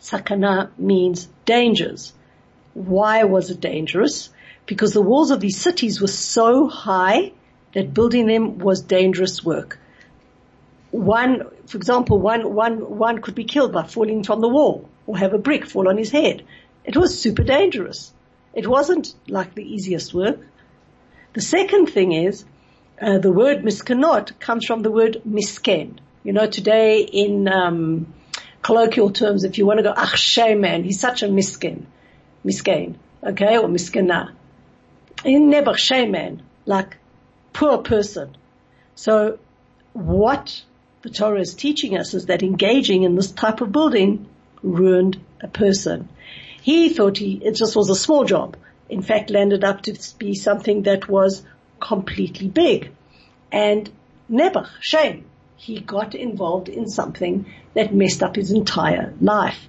Sakana 0.00 0.70
means 0.78 1.28
dangers. 1.44 2.12
Why 2.74 3.24
was 3.24 3.50
it 3.50 3.60
dangerous? 3.60 4.30
Because 4.66 4.92
the 4.92 5.02
walls 5.02 5.30
of 5.30 5.40
these 5.40 5.60
cities 5.60 6.00
were 6.00 6.06
so 6.06 6.68
high 6.68 7.32
that 7.74 7.92
building 7.92 8.26
them 8.26 8.58
was 8.58 8.82
dangerous 8.82 9.44
work. 9.44 9.78
One, 10.90 11.50
for 11.66 11.76
example, 11.76 12.18
one, 12.18 12.54
one, 12.54 12.98
one 12.98 13.20
could 13.20 13.34
be 13.34 13.44
killed 13.44 13.72
by 13.72 13.86
falling 13.86 14.24
from 14.24 14.40
the 14.40 14.48
wall 14.48 14.89
or 15.10 15.18
have 15.18 15.34
a 15.34 15.38
brick 15.38 15.66
fall 15.66 15.88
on 15.88 15.96
his 15.98 16.12
head. 16.12 16.44
It 16.84 16.96
was 16.96 17.20
super 17.20 17.42
dangerous. 17.42 18.12
It 18.54 18.66
wasn't 18.66 19.12
like 19.26 19.56
the 19.56 19.64
easiest 19.64 20.14
work. 20.14 20.38
The 21.32 21.40
second 21.40 21.86
thing 21.86 22.12
is, 22.12 22.44
uh, 23.02 23.18
the 23.18 23.32
word 23.32 23.64
miskenot 23.64 24.38
comes 24.38 24.64
from 24.66 24.82
the 24.82 24.90
word 24.92 25.22
misken. 25.28 25.98
You 26.22 26.32
know, 26.32 26.46
today 26.46 27.00
in 27.00 27.48
um, 27.48 28.14
colloquial 28.62 29.10
terms, 29.10 29.42
if 29.42 29.58
you 29.58 29.66
want 29.66 29.78
to 29.78 29.82
go, 29.82 29.94
ach 29.96 30.38
man, 30.38 30.84
he's 30.84 31.00
such 31.00 31.24
a 31.24 31.26
misken, 31.26 31.86
misken, 32.44 32.94
okay, 33.24 33.58
or 33.58 33.66
miskena. 33.66 34.30
In 35.24 35.50
never 35.50 35.74
man, 35.90 36.42
like 36.66 36.98
poor 37.52 37.78
person. 37.78 38.36
So 38.94 39.40
what 39.92 40.62
the 41.02 41.10
Torah 41.10 41.40
is 41.40 41.54
teaching 41.54 41.98
us 41.98 42.14
is 42.14 42.26
that 42.26 42.44
engaging 42.44 43.02
in 43.02 43.16
this 43.16 43.32
type 43.32 43.60
of 43.60 43.72
building 43.72 44.28
ruined 44.62 45.20
a 45.40 45.48
person. 45.48 46.08
He 46.62 46.90
thought 46.90 47.18
he, 47.18 47.34
it 47.42 47.54
just 47.54 47.76
was 47.76 47.88
a 47.90 47.94
small 47.94 48.24
job. 48.24 48.56
In 48.88 49.02
fact, 49.02 49.30
landed 49.30 49.64
up 49.64 49.82
to 49.82 49.98
be 50.18 50.34
something 50.34 50.82
that 50.82 51.08
was 51.08 51.42
completely 51.80 52.48
big. 52.48 52.90
And 53.50 53.90
never, 54.28 54.68
shame, 54.80 55.24
he 55.56 55.80
got 55.80 56.14
involved 56.14 56.68
in 56.68 56.88
something 56.88 57.46
that 57.74 57.94
messed 57.94 58.22
up 58.22 58.36
his 58.36 58.50
entire 58.50 59.14
life. 59.20 59.68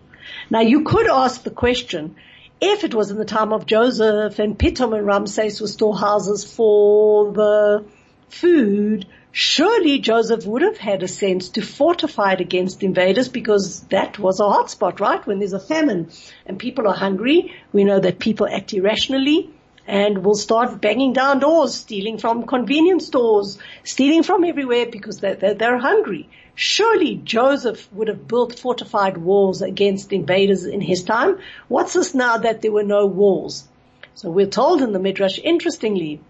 Now 0.49 0.61
you 0.61 0.83
could 0.83 1.07
ask 1.07 1.43
the 1.43 1.51
question, 1.51 2.15
if 2.59 2.83
it 2.83 2.93
was 2.93 3.09
in 3.11 3.17
the 3.17 3.25
time 3.25 3.53
of 3.53 3.65
Joseph 3.65 4.37
and 4.39 4.57
Pithom 4.57 4.93
and 4.93 5.05
Ramses 5.05 5.59
were 5.59 5.67
storehouses 5.67 6.43
for 6.45 7.31
the 7.31 7.85
food, 8.29 9.07
surely 9.31 9.99
Joseph 9.99 10.45
would 10.45 10.61
have 10.61 10.77
had 10.77 11.03
a 11.03 11.07
sense 11.07 11.49
to 11.49 11.61
fortify 11.61 12.33
it 12.33 12.41
against 12.41 12.83
invaders 12.83 13.29
because 13.29 13.81
that 13.83 14.19
was 14.19 14.39
a 14.39 14.43
hotspot, 14.43 14.99
right? 14.99 15.25
When 15.25 15.39
there's 15.39 15.53
a 15.53 15.59
famine 15.59 16.09
and 16.45 16.59
people 16.59 16.87
are 16.87 16.95
hungry, 16.95 17.53
we 17.71 17.83
know 17.83 17.99
that 17.99 18.19
people 18.19 18.47
act 18.47 18.73
irrationally 18.73 19.49
and 19.87 20.23
will 20.23 20.35
start 20.35 20.81
banging 20.81 21.13
down 21.13 21.39
doors, 21.39 21.73
stealing 21.75 22.17
from 22.17 22.45
convenience 22.45 23.07
stores, 23.07 23.57
stealing 23.83 24.23
from 24.23 24.43
everywhere 24.43 24.85
because 24.85 25.19
they're, 25.19 25.35
they're, 25.35 25.53
they're 25.53 25.77
hungry. 25.77 26.29
Surely 26.53 27.15
Joseph 27.15 27.91
would 27.93 28.07
have 28.07 28.27
built 28.27 28.59
fortified 28.59 29.17
walls 29.17 29.61
against 29.61 30.13
invaders 30.13 30.65
in 30.65 30.81
his 30.81 31.03
time. 31.03 31.39
What's 31.67 31.93
this 31.93 32.13
now 32.13 32.37
that 32.37 32.61
there 32.61 32.71
were 32.71 32.83
no 32.83 33.05
walls? 33.05 33.67
So 34.15 34.29
we're 34.29 34.45
told 34.45 34.81
in 34.81 34.91
the 34.91 34.99
Midrash, 34.99 35.39
interestingly, 35.43 36.21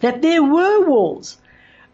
that 0.00 0.22
there 0.22 0.42
were 0.42 0.88
walls 0.88 1.36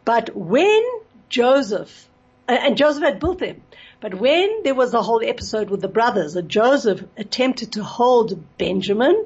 but 0.04 0.34
when 0.34 0.82
Joseph, 1.28 2.08
and 2.46 2.76
Joseph 2.76 3.02
had 3.02 3.20
built 3.20 3.38
them, 3.38 3.62
but 4.00 4.14
when 4.14 4.62
there 4.64 4.74
was 4.74 4.92
a 4.92 5.02
whole 5.02 5.22
episode 5.24 5.70
with 5.70 5.80
the 5.80 5.88
brothers 5.88 6.34
that 6.34 6.48
Joseph 6.48 7.02
attempted 7.16 7.72
to 7.72 7.82
hold 7.82 8.42
Benjamin, 8.58 9.24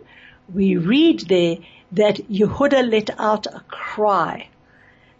we 0.53 0.77
read 0.77 1.21
there 1.29 1.57
that 1.93 2.17
Yehuda 2.31 2.88
let 2.88 3.19
out 3.19 3.47
a 3.47 3.62
cry. 3.69 4.49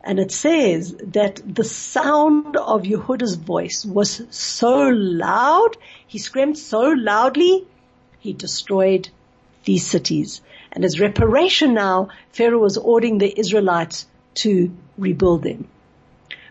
And 0.05 0.21
it 0.21 0.31
says 0.31 0.95
that 1.09 1.43
the 1.45 1.65
sound 1.65 2.57
of 2.57 2.83
Yehuda's 2.83 3.35
voice 3.35 3.85
was 3.85 4.23
so 4.31 4.89
loud, 4.89 5.77
he 6.07 6.19
screamed 6.19 6.57
so 6.57 6.81
loudly, 6.81 7.67
he 8.21 8.33
destroyed 8.33 9.09
these 9.65 9.87
cities. 9.87 10.41
And 10.73 10.85
as 10.85 11.01
reparation 11.01 11.75
now, 11.75 12.11
Pharaoh 12.33 12.61
was 12.61 12.79
ordering 12.79 13.19
the 13.19 13.39
Israelites 13.39 14.07
to 14.45 14.77
rebuild 14.97 15.43
them. 15.43 15.69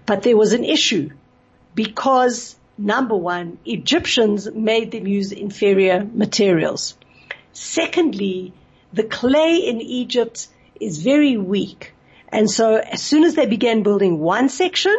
But 0.06 0.24
there 0.24 0.38
was 0.38 0.54
an 0.54 0.64
issue 0.64 1.10
because 1.76 2.56
number 2.78 3.16
one, 3.16 3.60
Egyptians 3.66 4.50
made 4.52 4.92
them 4.92 5.08
use 5.08 5.32
inferior 5.32 6.08
materials. 6.14 6.96
Secondly, 7.54 8.54
the 8.94 9.04
clay 9.04 9.58
in 9.58 9.82
Egypt 9.82 10.48
is 10.80 11.02
very 11.04 11.38
weak. 11.38 11.94
And 12.30 12.50
so 12.50 12.76
as 12.76 13.02
soon 13.02 13.24
as 13.24 13.36
they 13.36 13.46
began 13.46 13.84
building 13.84 14.20
one 14.20 14.50
section, 14.50 14.96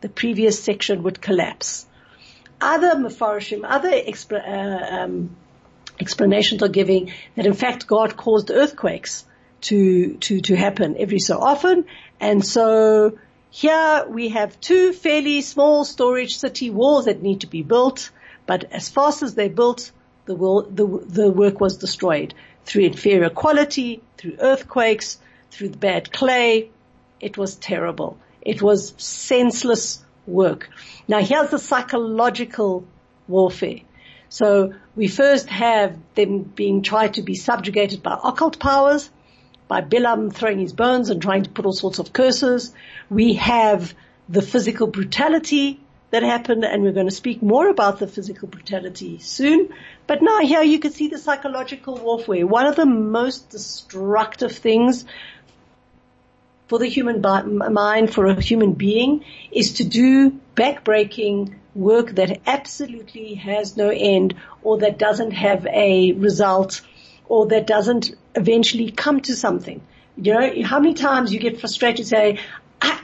the 0.00 0.08
previous 0.08 0.62
section 0.62 1.02
would 1.02 1.20
collapse. 1.20 1.86
Other 2.60 2.94
mafarshim, 2.94 3.64
other 3.64 3.90
uh, 3.90 4.96
um, 4.96 5.36
explanations 5.98 6.62
are 6.62 6.68
giving 6.68 7.12
that 7.36 7.46
in 7.46 7.54
fact 7.54 7.86
God 7.86 8.16
caused 8.16 8.50
earthquakes 8.50 9.24
to, 9.62 10.14
to, 10.14 10.40
to 10.40 10.56
happen 10.56 10.96
every 10.98 11.18
so 11.18 11.38
often 11.38 11.84
and 12.20 12.44
so 12.44 13.18
here 13.50 14.06
we 14.08 14.28
have 14.28 14.60
two 14.60 14.92
fairly 14.92 15.40
small 15.40 15.84
storage 15.84 16.38
city 16.38 16.70
walls 16.70 17.06
that 17.06 17.20
need 17.20 17.40
to 17.40 17.48
be 17.48 17.62
built, 17.62 18.10
but 18.46 18.64
as 18.72 18.88
fast 18.88 19.22
as 19.22 19.34
they 19.34 19.48
built, 19.48 19.90
the, 20.26 20.36
the, 20.36 20.86
the 21.06 21.30
work 21.30 21.60
was 21.60 21.76
destroyed 21.78 22.32
through 22.64 22.84
inferior 22.84 23.28
quality, 23.28 24.02
through 24.16 24.36
earthquakes, 24.38 25.18
through 25.50 25.70
bad 25.70 26.12
clay. 26.12 26.70
It 27.20 27.36
was 27.36 27.56
terrible. 27.56 28.18
It 28.40 28.62
was 28.62 28.94
senseless 28.98 30.04
work. 30.26 30.70
Now 31.08 31.18
here's 31.20 31.50
the 31.50 31.58
psychological 31.58 32.84
warfare. 33.26 33.80
So 34.28 34.74
we 34.94 35.08
first 35.08 35.48
have 35.48 35.98
them 36.14 36.42
being 36.42 36.82
tried 36.82 37.14
to 37.14 37.22
be 37.22 37.34
subjugated 37.34 38.00
by 38.00 38.16
occult 38.22 38.60
powers 38.60 39.10
by 39.70 39.80
Bilam 39.80 40.32
throwing 40.34 40.58
his 40.58 40.72
bones 40.72 41.10
and 41.10 41.22
trying 41.22 41.44
to 41.44 41.50
put 41.50 41.64
all 41.64 41.72
sorts 41.72 42.00
of 42.00 42.12
curses. 42.12 42.74
We 43.08 43.34
have 43.34 43.94
the 44.28 44.42
physical 44.42 44.88
brutality 44.88 45.78
that 46.10 46.24
happened 46.24 46.64
and 46.64 46.82
we're 46.82 46.90
going 46.90 47.06
to 47.08 47.14
speak 47.14 47.40
more 47.40 47.68
about 47.68 48.00
the 48.00 48.08
physical 48.08 48.48
brutality 48.48 49.20
soon. 49.20 49.72
But 50.08 50.22
now 50.22 50.40
here 50.40 50.62
you 50.62 50.80
can 50.80 50.90
see 50.90 51.06
the 51.06 51.18
psychological 51.18 51.96
warfare. 51.98 52.48
One 52.48 52.66
of 52.66 52.74
the 52.74 52.84
most 52.84 53.50
destructive 53.50 54.50
things 54.50 55.04
for 56.66 56.80
the 56.80 56.88
human 56.88 57.20
mind, 57.20 58.12
for 58.12 58.26
a 58.26 58.40
human 58.40 58.72
being, 58.72 59.24
is 59.52 59.74
to 59.74 59.84
do 59.84 60.32
backbreaking 60.56 61.54
work 61.76 62.16
that 62.16 62.40
absolutely 62.44 63.34
has 63.34 63.76
no 63.76 63.88
end 63.88 64.34
or 64.64 64.78
that 64.78 64.98
doesn't 64.98 65.30
have 65.30 65.64
a 65.66 66.10
result 66.10 66.80
or 67.30 67.46
that 67.46 67.64
doesn't 67.66 68.10
eventually 68.34 68.90
come 68.90 69.20
to 69.20 69.36
something. 69.36 69.80
You 70.16 70.34
know, 70.34 70.62
how 70.64 70.80
many 70.80 70.94
times 70.94 71.32
you 71.32 71.38
get 71.38 71.60
frustrated 71.60 72.04
say, 72.06 72.40
I, 72.82 73.00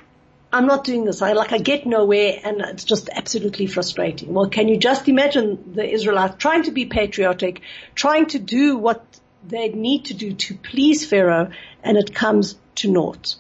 I'm 0.53 0.67
not 0.67 0.83
doing 0.83 1.05
this. 1.05 1.23
I 1.23 1.33
like, 1.33 1.53
I 1.53 1.59
get 1.59 1.87
nowhere 1.87 2.41
and 2.43 2.61
it's 2.61 2.83
just 2.83 3.09
absolutely 3.09 3.67
frustrating. 3.67 4.35
Well, 4.35 4.49
can 4.49 4.67
you 4.67 4.79
just 4.79 5.09
imagine 5.09 5.75
the 5.75 5.89
Israelites 5.89 6.35
trying 6.39 6.65
to 6.65 6.73
be 6.73 6.87
patriotic, 6.87 7.61
trying 7.95 8.27
to 8.27 8.41
do 8.41 8.77
what 8.77 9.05
they 9.47 9.69
need 9.69 10.07
to 10.07 10.15
do 10.15 10.33
to 10.33 10.57
please 10.57 11.07
Pharaoh 11.07 11.51
and 11.85 11.97
it 11.97 12.13
comes 12.13 12.57
to 12.77 12.91
naught. 12.91 13.37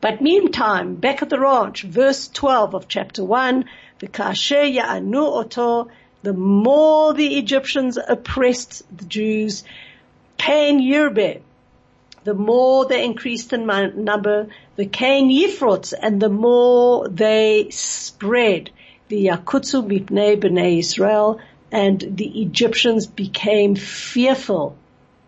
But 0.00 0.22
meantime, 0.22 0.94
back 0.94 1.20
at 1.20 1.28
the 1.28 1.38
ranch, 1.38 1.82
verse 1.82 2.28
12 2.28 2.74
of 2.74 2.88
chapter 2.88 3.22
1, 3.22 3.66
the 3.98 4.08
kasher 4.08 4.74
ya'anu 4.74 5.22
oto, 5.22 5.90
the 6.22 6.32
more 6.32 7.12
the 7.12 7.36
Egyptians 7.36 7.98
oppressed 7.98 8.84
the 8.96 9.04
Jews, 9.04 9.64
Cain 10.38 10.80
Yirbe, 10.80 11.42
the 12.24 12.34
more 12.34 12.86
they 12.86 13.04
increased 13.04 13.52
in 13.52 13.66
number, 13.66 14.48
the 14.76 14.86
Cain 14.86 15.30
Yifrot, 15.30 15.92
and 16.00 16.20
the 16.20 16.28
more 16.28 17.08
they 17.08 17.68
spread, 17.70 18.70
the 19.08 19.26
Yakutsu 19.26 19.86
Mipnei 19.86 20.40
B'nai 20.40 20.78
Israel, 20.78 21.40
and 21.70 22.00
the 22.00 22.42
Egyptians 22.42 23.06
became 23.06 23.74
fearful 23.74 24.76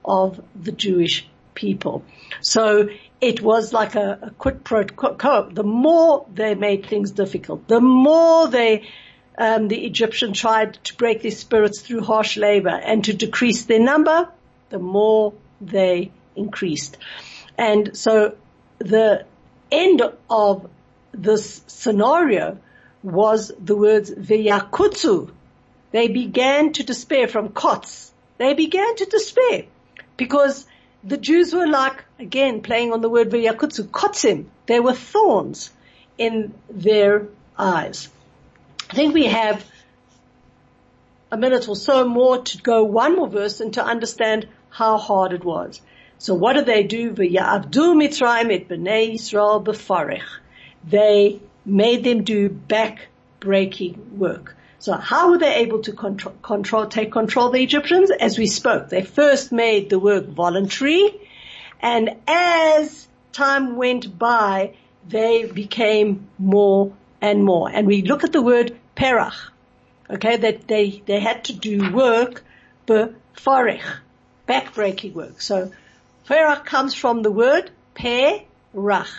of 0.05 0.43
the 0.61 0.73
Jewish 0.73 1.29
people. 1.55 2.03
So 2.41 2.89
it 3.21 3.43
was 3.43 3.73
like 3.73 3.95
a, 3.95 4.19
a 4.23 4.31
quid 4.31 4.65
pro 4.65 4.85
quo. 4.87 5.51
The 5.51 5.63
more 5.63 6.27
they 6.33 6.55
made 6.55 6.87
things 6.87 7.11
difficult, 7.11 7.69
the 7.69 7.81
more 7.81 8.49
they, 8.49 8.89
um, 9.37 9.69
the 9.69 9.85
Egyptians 9.85 10.39
tried 10.39 10.83
to 10.85 10.97
break 10.97 11.23
their 11.23 11.31
spirits 11.31 11.81
through 11.81 12.03
harsh 12.03 12.37
labor 12.37 12.71
and 12.71 13.05
to 13.05 13.13
decrease 13.13 13.65
their 13.65 13.81
number, 13.81 14.29
the 14.71 14.79
more 14.79 15.35
they 15.61 16.11
increased. 16.35 16.97
And 17.59 17.97
so 17.97 18.37
the 18.79 19.27
end 19.71 20.03
of 20.31 20.71
this 21.13 21.63
scenario 21.67 22.59
was 23.03 23.53
the 23.59 23.77
words 23.77 24.11
v'yakutsu. 24.11 25.31
They 25.91 26.09
began 26.09 26.73
to 26.75 26.83
despair 26.83 27.29
from 27.29 27.51
kots. 27.51 28.13
They 28.39 28.55
began 28.55 28.97
to 28.97 29.05
despair 29.05 29.65
because 30.17 30.67
the 31.03 31.17
Jews 31.17 31.53
were 31.53 31.67
like, 31.67 32.05
again, 32.19 32.63
playing 32.63 32.93
on 32.93 33.01
the 33.01 33.09
word 33.09 33.31
v'yakutsu, 33.31 33.89
kotsim. 33.89 34.47
They 34.67 34.81
were 34.81 34.95
thorns 34.95 35.71
in 36.17 36.55
their 36.69 37.27
eyes. 37.59 38.09
I 38.91 38.95
think 38.95 39.15
we 39.15 39.27
have 39.27 39.65
a 41.33 41.37
minute 41.37 41.69
or 41.69 41.77
so 41.77 42.07
more 42.09 42.43
to 42.43 42.59
go 42.59 42.85
one 42.85 43.17
more 43.17 43.29
verse 43.29 43.61
and 43.61 43.73
to 43.75 43.85
understand 43.85 44.49
how 44.71 44.97
hard 44.97 45.33
it 45.33 45.45
was. 45.45 45.81
So 46.19 46.35
what 46.35 46.55
did 46.55 46.67
they 46.67 46.83
do? 46.83 47.13
Mitzrayim 47.13 48.53
et 48.53 48.69
b'nei 48.69 49.13
Yisrael 49.13 49.65
b'farech. 49.65 50.23
They 50.87 51.41
made 51.65 52.05
them 52.05 52.25
do 52.25 52.49
back-breaking 52.49 54.19
work. 54.19 54.57
So 54.79 54.95
how 54.95 55.31
were 55.31 55.39
they 55.39 55.57
able 55.57 55.83
to 55.83 55.93
control, 55.93 56.35
control, 56.41 56.87
take 56.87 57.13
control 57.13 57.49
of 57.49 57.53
the 57.53 57.63
Egyptians? 57.63 58.11
As 58.11 58.39
we 58.39 58.47
spoke, 58.47 58.89
they 58.89 59.03
first 59.03 59.53
made 59.53 59.91
the 59.91 59.99
work 59.99 60.27
voluntary, 60.27 61.21
and 61.81 62.17
as 62.27 63.07
time 63.33 63.77
went 63.77 64.19
by, 64.19 64.75
they 65.07 65.45
became 65.45 66.29
more 66.39 66.93
and 67.21 67.45
more. 67.45 67.71
And 67.71 67.87
we 67.87 68.03
look 68.03 68.25
at 68.25 68.33
the 68.33 68.41
word 68.43 68.75
perach, 68.97 69.37
okay, 70.09 70.37
that 70.39 70.67
they, 70.67 71.03
they 71.05 71.21
had 71.21 71.45
to 71.45 71.53
do 71.53 71.93
work, 71.93 72.43
befarech, 72.87 73.83
backbreaking 74.51 75.15
work. 75.15 75.41
So 75.41 75.71
perach 76.29 76.65
comes 76.65 76.95
from 76.95 77.23
the 77.23 77.31
word 77.31 77.71
perach, 77.95 79.13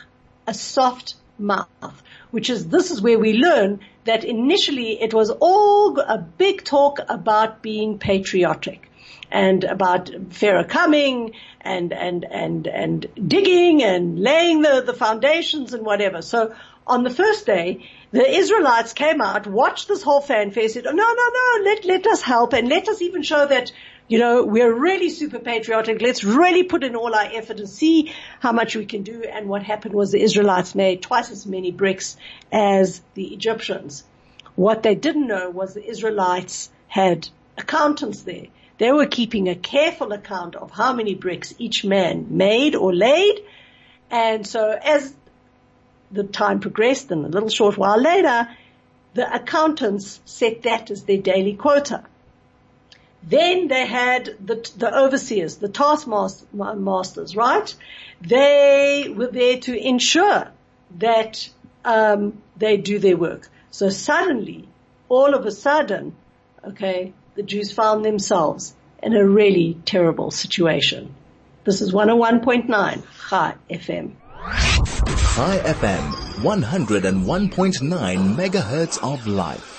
a 0.48 0.54
soft 0.54 1.16
mouth, 1.38 1.98
which 2.32 2.50
is, 2.50 2.68
this 2.68 2.92
is 2.92 3.02
where 3.02 3.20
we 3.20 3.34
learn 3.34 3.80
that 4.06 4.24
initially 4.24 5.02
it 5.02 5.14
was 5.14 5.30
all 5.30 6.00
a 6.00 6.18
big 6.18 6.64
talk 6.64 7.00
about 7.08 7.62
being 7.62 8.00
patriotic 8.00 8.90
and 9.32 9.64
about 9.64 10.10
Pharaoh 10.32 10.66
coming 10.66 11.34
and, 11.62 11.94
and, 11.94 12.26
and, 12.26 12.68
and 12.68 13.08
digging 13.28 13.84
and 13.84 14.20
laying 14.20 14.62
the, 14.62 14.84
the 14.86 14.94
foundations 14.94 15.74
and 15.74 15.86
whatever. 15.86 16.22
So 16.22 16.54
on 16.86 17.04
the 17.04 17.10
first 17.10 17.46
day, 17.46 17.90
the 18.12 18.28
Israelites 18.30 18.94
came 18.94 19.22
out, 19.22 19.48
watched 19.48 19.88
this 19.88 20.04
whole 20.04 20.22
fanfare, 20.22 20.68
said, 20.68 20.88
oh, 20.88 20.92
no, 20.92 21.14
no, 21.14 21.30
no, 21.34 21.64
let, 21.64 21.86
let 21.86 22.08
us 22.08 22.22
help 22.22 22.54
and 22.54 22.68
let 22.68 22.90
us 22.90 23.02
even 23.02 23.24
show 23.24 23.46
that, 23.46 23.72
you 24.12 24.20
know, 24.20 24.44
we're 24.44 24.74
really 24.74 25.10
super 25.10 25.40
patriotic. 25.40 26.02
Let's 26.02 26.26
really 26.26 26.64
put 26.64 26.84
in 26.84 26.98
all 26.98 27.16
our 27.16 27.30
effort 27.34 27.60
and 27.60 27.70
see 27.70 28.12
how 28.42 28.52
much 28.52 28.76
we 28.76 28.86
can 28.86 29.04
do. 29.04 29.24
And 29.24 29.48
what 29.48 29.64
happened 29.64 29.94
was 29.94 30.12
the 30.12 30.22
Israelites 30.22 30.76
made 30.76 31.02
twice 31.02 31.32
as 31.32 31.46
many 31.46 31.72
bricks 31.72 32.18
as 32.52 33.02
the 33.14 33.34
Egyptians. 33.34 34.04
What 34.56 34.84
they 34.84 34.96
didn't 34.96 35.28
know 35.28 35.50
was 35.50 35.76
the 35.76 35.90
Israelites 35.90 36.70
had 36.90 37.30
accountants 37.58 38.24
there. 38.24 38.48
They 38.80 38.92
were 38.92 39.06
keeping 39.06 39.48
a 39.48 39.56
careful 39.56 40.12
account 40.12 40.56
of 40.58 40.72
how 40.72 40.92
many 40.92 41.16
bricks 41.16 41.54
each 41.58 41.86
man 41.86 42.38
made 42.38 42.76
or 42.76 42.94
laid. 42.94 43.40
And 44.10 44.46
so 44.46 44.72
as 44.72 45.16
the 46.12 46.26
time 46.26 46.60
progressed 46.60 47.12
and 47.12 47.24
a 47.24 47.30
little 47.30 47.48
short 47.48 47.78
while 47.78 48.02
later, 48.02 48.50
the 49.14 49.34
accountants 49.34 50.20
set 50.26 50.64
that 50.64 50.92
as 50.92 51.06
their 51.06 51.20
daily 51.20 51.54
quota. 51.54 52.04
Then 53.24 53.68
they 53.68 53.86
had 53.86 54.36
the, 54.44 54.70
the 54.78 54.98
overseers, 54.98 55.58
the 55.58 55.70
taskmasters, 55.70 57.36
right? 57.36 57.76
They 58.22 59.14
were 59.16 59.28
there 59.28 59.60
to 59.60 59.78
ensure 59.78 60.52
that 60.98 61.50
um, 61.86 62.42
they 62.58 62.78
do 62.78 63.00
their 63.00 63.18
work. 63.18 63.50
So 63.70 63.90
suddenly, 63.90 64.68
all 65.08 65.34
of 65.34 65.46
a 65.46 65.52
sudden, 65.52 66.16
okay, 66.64 67.14
the 67.36 67.44
Jews 67.44 67.72
found 67.72 68.04
themselves 68.04 68.74
in 69.02 69.16
a 69.16 69.26
really 69.26 69.78
terrible 69.86 70.32
situation. 70.32 71.14
This 71.64 71.82
is 71.82 71.94
101.9 71.94 73.04
Chai 73.30 73.54
FM. 73.70 74.14
Chai 75.36 75.58
FM, 75.60 76.12
101.9 76.42 78.36
megahertz 78.36 78.98
of 79.04 79.28
life. 79.28 79.71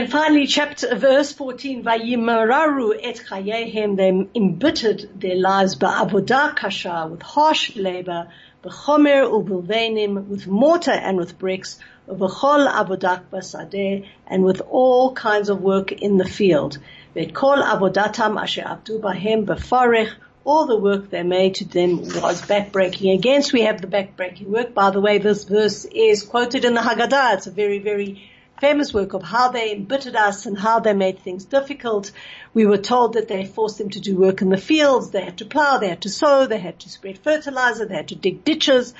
And 0.00 0.10
finally, 0.10 0.46
chapter, 0.46 0.94
verse 0.94 1.30
14, 1.34 1.84
Vayimararu 1.84 2.98
et 3.02 3.16
chayehem, 3.28 3.98
they 3.98 4.08
embittered 4.34 5.20
their 5.20 5.36
lives 5.36 5.76
ba'avodah 5.76 6.56
kasha, 6.56 7.06
with 7.10 7.20
harsh 7.20 7.76
labor, 7.76 8.28
b'chomer 8.64 9.30
u'bilvenim, 9.30 10.26
with 10.28 10.46
mortar 10.46 10.92
and 10.92 11.18
with 11.18 11.38
bricks, 11.38 11.78
v'chol 12.08 12.66
avodak 12.66 13.24
basadeh, 13.30 14.08
and 14.26 14.42
with 14.42 14.62
all 14.70 15.12
kinds 15.12 15.50
of 15.50 15.60
work 15.60 15.92
in 15.92 16.16
the 16.16 16.24
field. 16.24 16.78
V'kol 17.14 17.62
avodatam 17.62 18.40
asher 18.40 18.62
abdu 18.64 19.00
bahem 19.00 19.44
b'farech, 19.44 20.14
all 20.44 20.66
the 20.66 20.78
work 20.78 21.10
they 21.10 21.22
made 21.22 21.56
to 21.56 21.66
them 21.66 21.98
was 21.98 22.40
backbreaking. 22.40 23.12
Again, 23.12 23.42
we 23.52 23.60
have 23.64 23.82
the 23.82 23.86
backbreaking 23.86 24.46
work. 24.46 24.72
By 24.72 24.92
the 24.92 25.00
way, 25.02 25.18
this 25.18 25.44
verse 25.44 25.84
is 25.84 26.22
quoted 26.22 26.64
in 26.64 26.72
the 26.72 26.80
Haggadah. 26.80 27.34
It's 27.34 27.46
a 27.46 27.50
very, 27.50 27.80
very 27.80 28.29
famous 28.60 28.92
work 28.92 29.14
of 29.14 29.22
how 29.22 29.50
they 29.50 29.72
embittered 29.72 30.14
us 30.14 30.46
and 30.46 30.58
how 30.58 30.80
they 30.80 30.92
made 30.92 31.18
things 31.18 31.44
difficult. 31.44 32.12
We 32.52 32.66
were 32.66 32.78
told 32.78 33.14
that 33.14 33.28
they 33.28 33.46
forced 33.46 33.78
them 33.78 33.90
to 33.90 34.00
do 34.00 34.16
work 34.16 34.42
in 34.42 34.50
the 34.50 34.58
fields. 34.58 35.10
They 35.10 35.24
had 35.24 35.38
to 35.38 35.46
plow, 35.46 35.78
they 35.78 35.88
had 35.88 36.02
to 36.02 36.10
sow, 36.10 36.46
they 36.46 36.58
had 36.58 36.78
to 36.80 36.90
spread 36.90 37.18
fertilizer, 37.18 37.86
they 37.86 37.96
had 37.96 38.08
to 38.08 38.14
dig 38.14 38.44
ditches. 38.44 38.94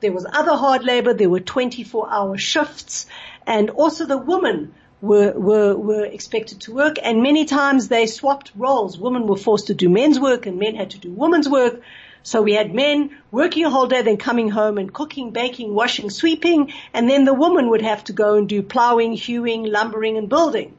There 0.00 0.12
was 0.12 0.26
other 0.30 0.54
hard 0.54 0.84
labor. 0.84 1.14
There 1.14 1.30
were 1.30 1.40
24 1.40 2.12
hour 2.12 2.38
shifts 2.38 3.06
and 3.46 3.70
also 3.70 4.06
the 4.06 4.18
women 4.18 4.74
were, 5.00 5.32
were, 5.32 5.76
were 5.76 6.04
expected 6.04 6.60
to 6.62 6.74
work 6.74 6.96
and 7.02 7.22
many 7.22 7.46
times 7.46 7.88
they 7.88 8.06
swapped 8.06 8.52
roles. 8.54 8.98
Women 8.98 9.26
were 9.26 9.36
forced 9.36 9.68
to 9.68 9.74
do 9.74 9.88
men's 9.88 10.20
work 10.20 10.46
and 10.46 10.58
men 10.58 10.74
had 10.74 10.90
to 10.90 10.98
do 10.98 11.10
women's 11.10 11.48
work. 11.48 11.80
So 12.28 12.42
we 12.42 12.52
had 12.52 12.74
men 12.74 13.16
working 13.30 13.64
a 13.64 13.70
whole 13.70 13.86
day, 13.86 14.02
then 14.02 14.18
coming 14.18 14.50
home 14.50 14.76
and 14.76 14.92
cooking, 14.92 15.30
baking, 15.30 15.74
washing, 15.74 16.10
sweeping, 16.10 16.74
and 16.92 17.08
then 17.08 17.24
the 17.24 17.32
woman 17.32 17.70
would 17.70 17.80
have 17.80 18.04
to 18.04 18.12
go 18.12 18.34
and 18.34 18.46
do 18.46 18.62
plowing, 18.62 19.14
hewing, 19.14 19.64
lumbering, 19.64 20.18
and 20.18 20.28
building. 20.28 20.76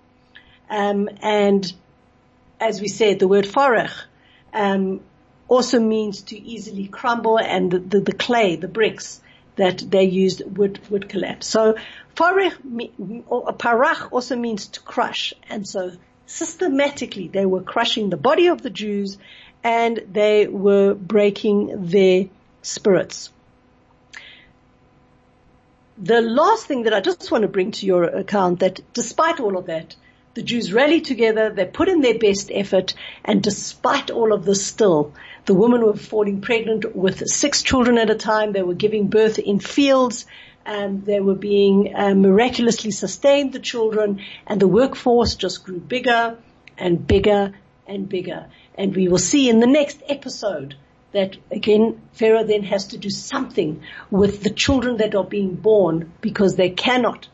Um, 0.69 1.09
and 1.23 1.73
as 2.59 2.79
we 2.79 2.87
said, 2.87 3.17
the 3.17 3.27
word 3.27 3.45
farach 3.45 4.03
um, 4.53 5.01
also 5.47 5.79
means 5.79 6.21
to 6.29 6.39
easily 6.39 6.85
crumble, 6.85 7.39
and 7.39 7.71
the, 7.71 7.79
the, 7.79 7.99
the, 8.01 8.13
clay, 8.13 8.55
the 8.55 8.67
bricks 8.67 9.19
that 9.55 9.79
they 9.79 10.03
used 10.03 10.43
would 10.55 10.79
would 10.91 11.09
collapse. 11.09 11.47
So 11.47 11.77
farach 12.15 12.57
parach 13.57 14.11
also 14.11 14.35
means 14.35 14.67
to 14.67 14.81
crush, 14.81 15.33
and 15.49 15.67
so 15.67 15.93
systematically 16.27 17.27
they 17.27 17.47
were 17.47 17.63
crushing 17.63 18.11
the 18.11 18.17
body 18.17 18.49
of 18.49 18.61
the 18.61 18.69
Jews 18.69 19.17
and 19.63 20.01
they 20.11 20.47
were 20.47 20.93
breaking 20.93 21.87
their 21.87 22.27
spirits. 22.61 23.29
The 25.97 26.21
last 26.21 26.65
thing 26.65 26.83
that 26.83 26.93
I 26.93 27.01
just 27.01 27.29
want 27.29 27.41
to 27.41 27.49
bring 27.49 27.71
to 27.71 27.85
your 27.85 28.03
account 28.03 28.59
that 28.59 28.79
despite 28.93 29.39
all 29.39 29.57
of 29.57 29.65
that, 29.65 29.95
the 30.33 30.43
Jews 30.43 30.71
rallied 30.71 31.03
together, 31.03 31.49
they 31.49 31.65
put 31.65 31.89
in 31.89 31.99
their 31.99 32.17
best 32.17 32.49
effort, 32.53 32.93
and 33.25 33.43
despite 33.43 34.09
all 34.09 34.31
of 34.31 34.45
this 34.45 34.65
still, 34.65 35.11
the 35.45 35.53
women 35.53 35.83
were 35.83 35.95
falling 35.95 36.39
pregnant 36.39 36.95
with 36.95 37.27
six 37.27 37.63
children 37.63 37.97
at 37.97 38.09
a 38.09 38.15
time, 38.15 38.53
they 38.53 38.61
were 38.61 38.75
giving 38.75 39.07
birth 39.07 39.39
in 39.39 39.59
fields, 39.59 40.25
and 40.65 41.03
they 41.03 41.19
were 41.19 41.35
being 41.35 41.93
uh, 41.95 42.13
miraculously 42.13 42.91
sustained, 42.91 43.51
the 43.51 43.59
children, 43.59 44.21
and 44.47 44.61
the 44.61 44.67
workforce 44.67 45.35
just 45.35 45.65
grew 45.65 45.79
bigger 45.79 46.37
and 46.77 47.05
bigger 47.05 47.53
and 47.87 48.07
bigger. 48.07 48.45
And 48.79 48.95
we 48.95 49.09
will 49.09 49.17
see 49.17 49.49
in 49.49 49.59
the 49.59 49.67
next 49.67 50.01
episode 50.07 50.75
that 51.11 51.35
again, 51.51 52.01
Pharaoh 52.13 52.45
then 52.45 52.63
has 52.63 52.87
to 52.87 52.97
do 52.97 53.09
something 53.09 53.83
with 54.09 54.41
the 54.41 54.51
children 54.51 54.95
that 54.97 55.15
are 55.15 55.25
being 55.25 55.55
born 55.55 56.13
because 56.21 56.55
they 56.55 56.69
cannot, 56.69 57.27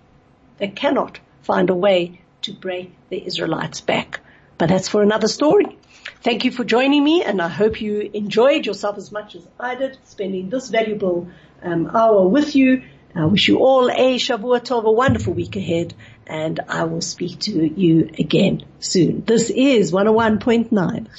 they 0.58 0.70
cannot 0.70 1.20
find 1.44 1.70
a 1.70 1.76
way 1.76 2.20
to 2.42 2.52
bring 2.52 2.96
the 3.10 3.24
Israelites 3.24 3.80
back. 3.80 4.22
But 4.58 4.70
that's 4.70 4.90
for 4.90 5.04
another 5.04 5.28
story. 5.28 5.78
Thank 6.24 6.46
you 6.46 6.52
for 6.52 6.64
joining 6.64 7.04
me 7.04 7.24
and 7.24 7.40
I 7.40 7.50
hope 7.50 7.80
you 7.80 8.10
enjoyed 8.12 8.66
yourself 8.66 8.98
as 8.98 9.12
much 9.12 9.36
as 9.36 9.48
I 9.60 9.76
did 9.76 10.00
spending 10.06 10.50
this 10.50 10.70
valuable 10.70 11.28
um, 11.62 11.92
hour 11.96 12.28
with 12.28 12.56
you. 12.56 12.82
I 13.14 13.26
wish 13.26 13.48
you 13.48 13.60
all 13.60 13.92
a 13.92 14.18
Shavua 14.18 14.62
Tov, 14.62 14.84
a 14.86 14.92
wonderful 14.92 15.34
week 15.34 15.56
ahead 15.56 15.94
and 16.28 16.60
I 16.68 16.86
will 16.86 17.02
speak 17.02 17.40
to 17.42 17.52
you 17.52 18.10
again 18.18 18.64
soon. 18.80 19.24
This 19.26 19.50
is 19.50 19.92
101.9 19.92 20.70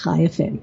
Chai 0.02 0.18
FM. 0.18 0.60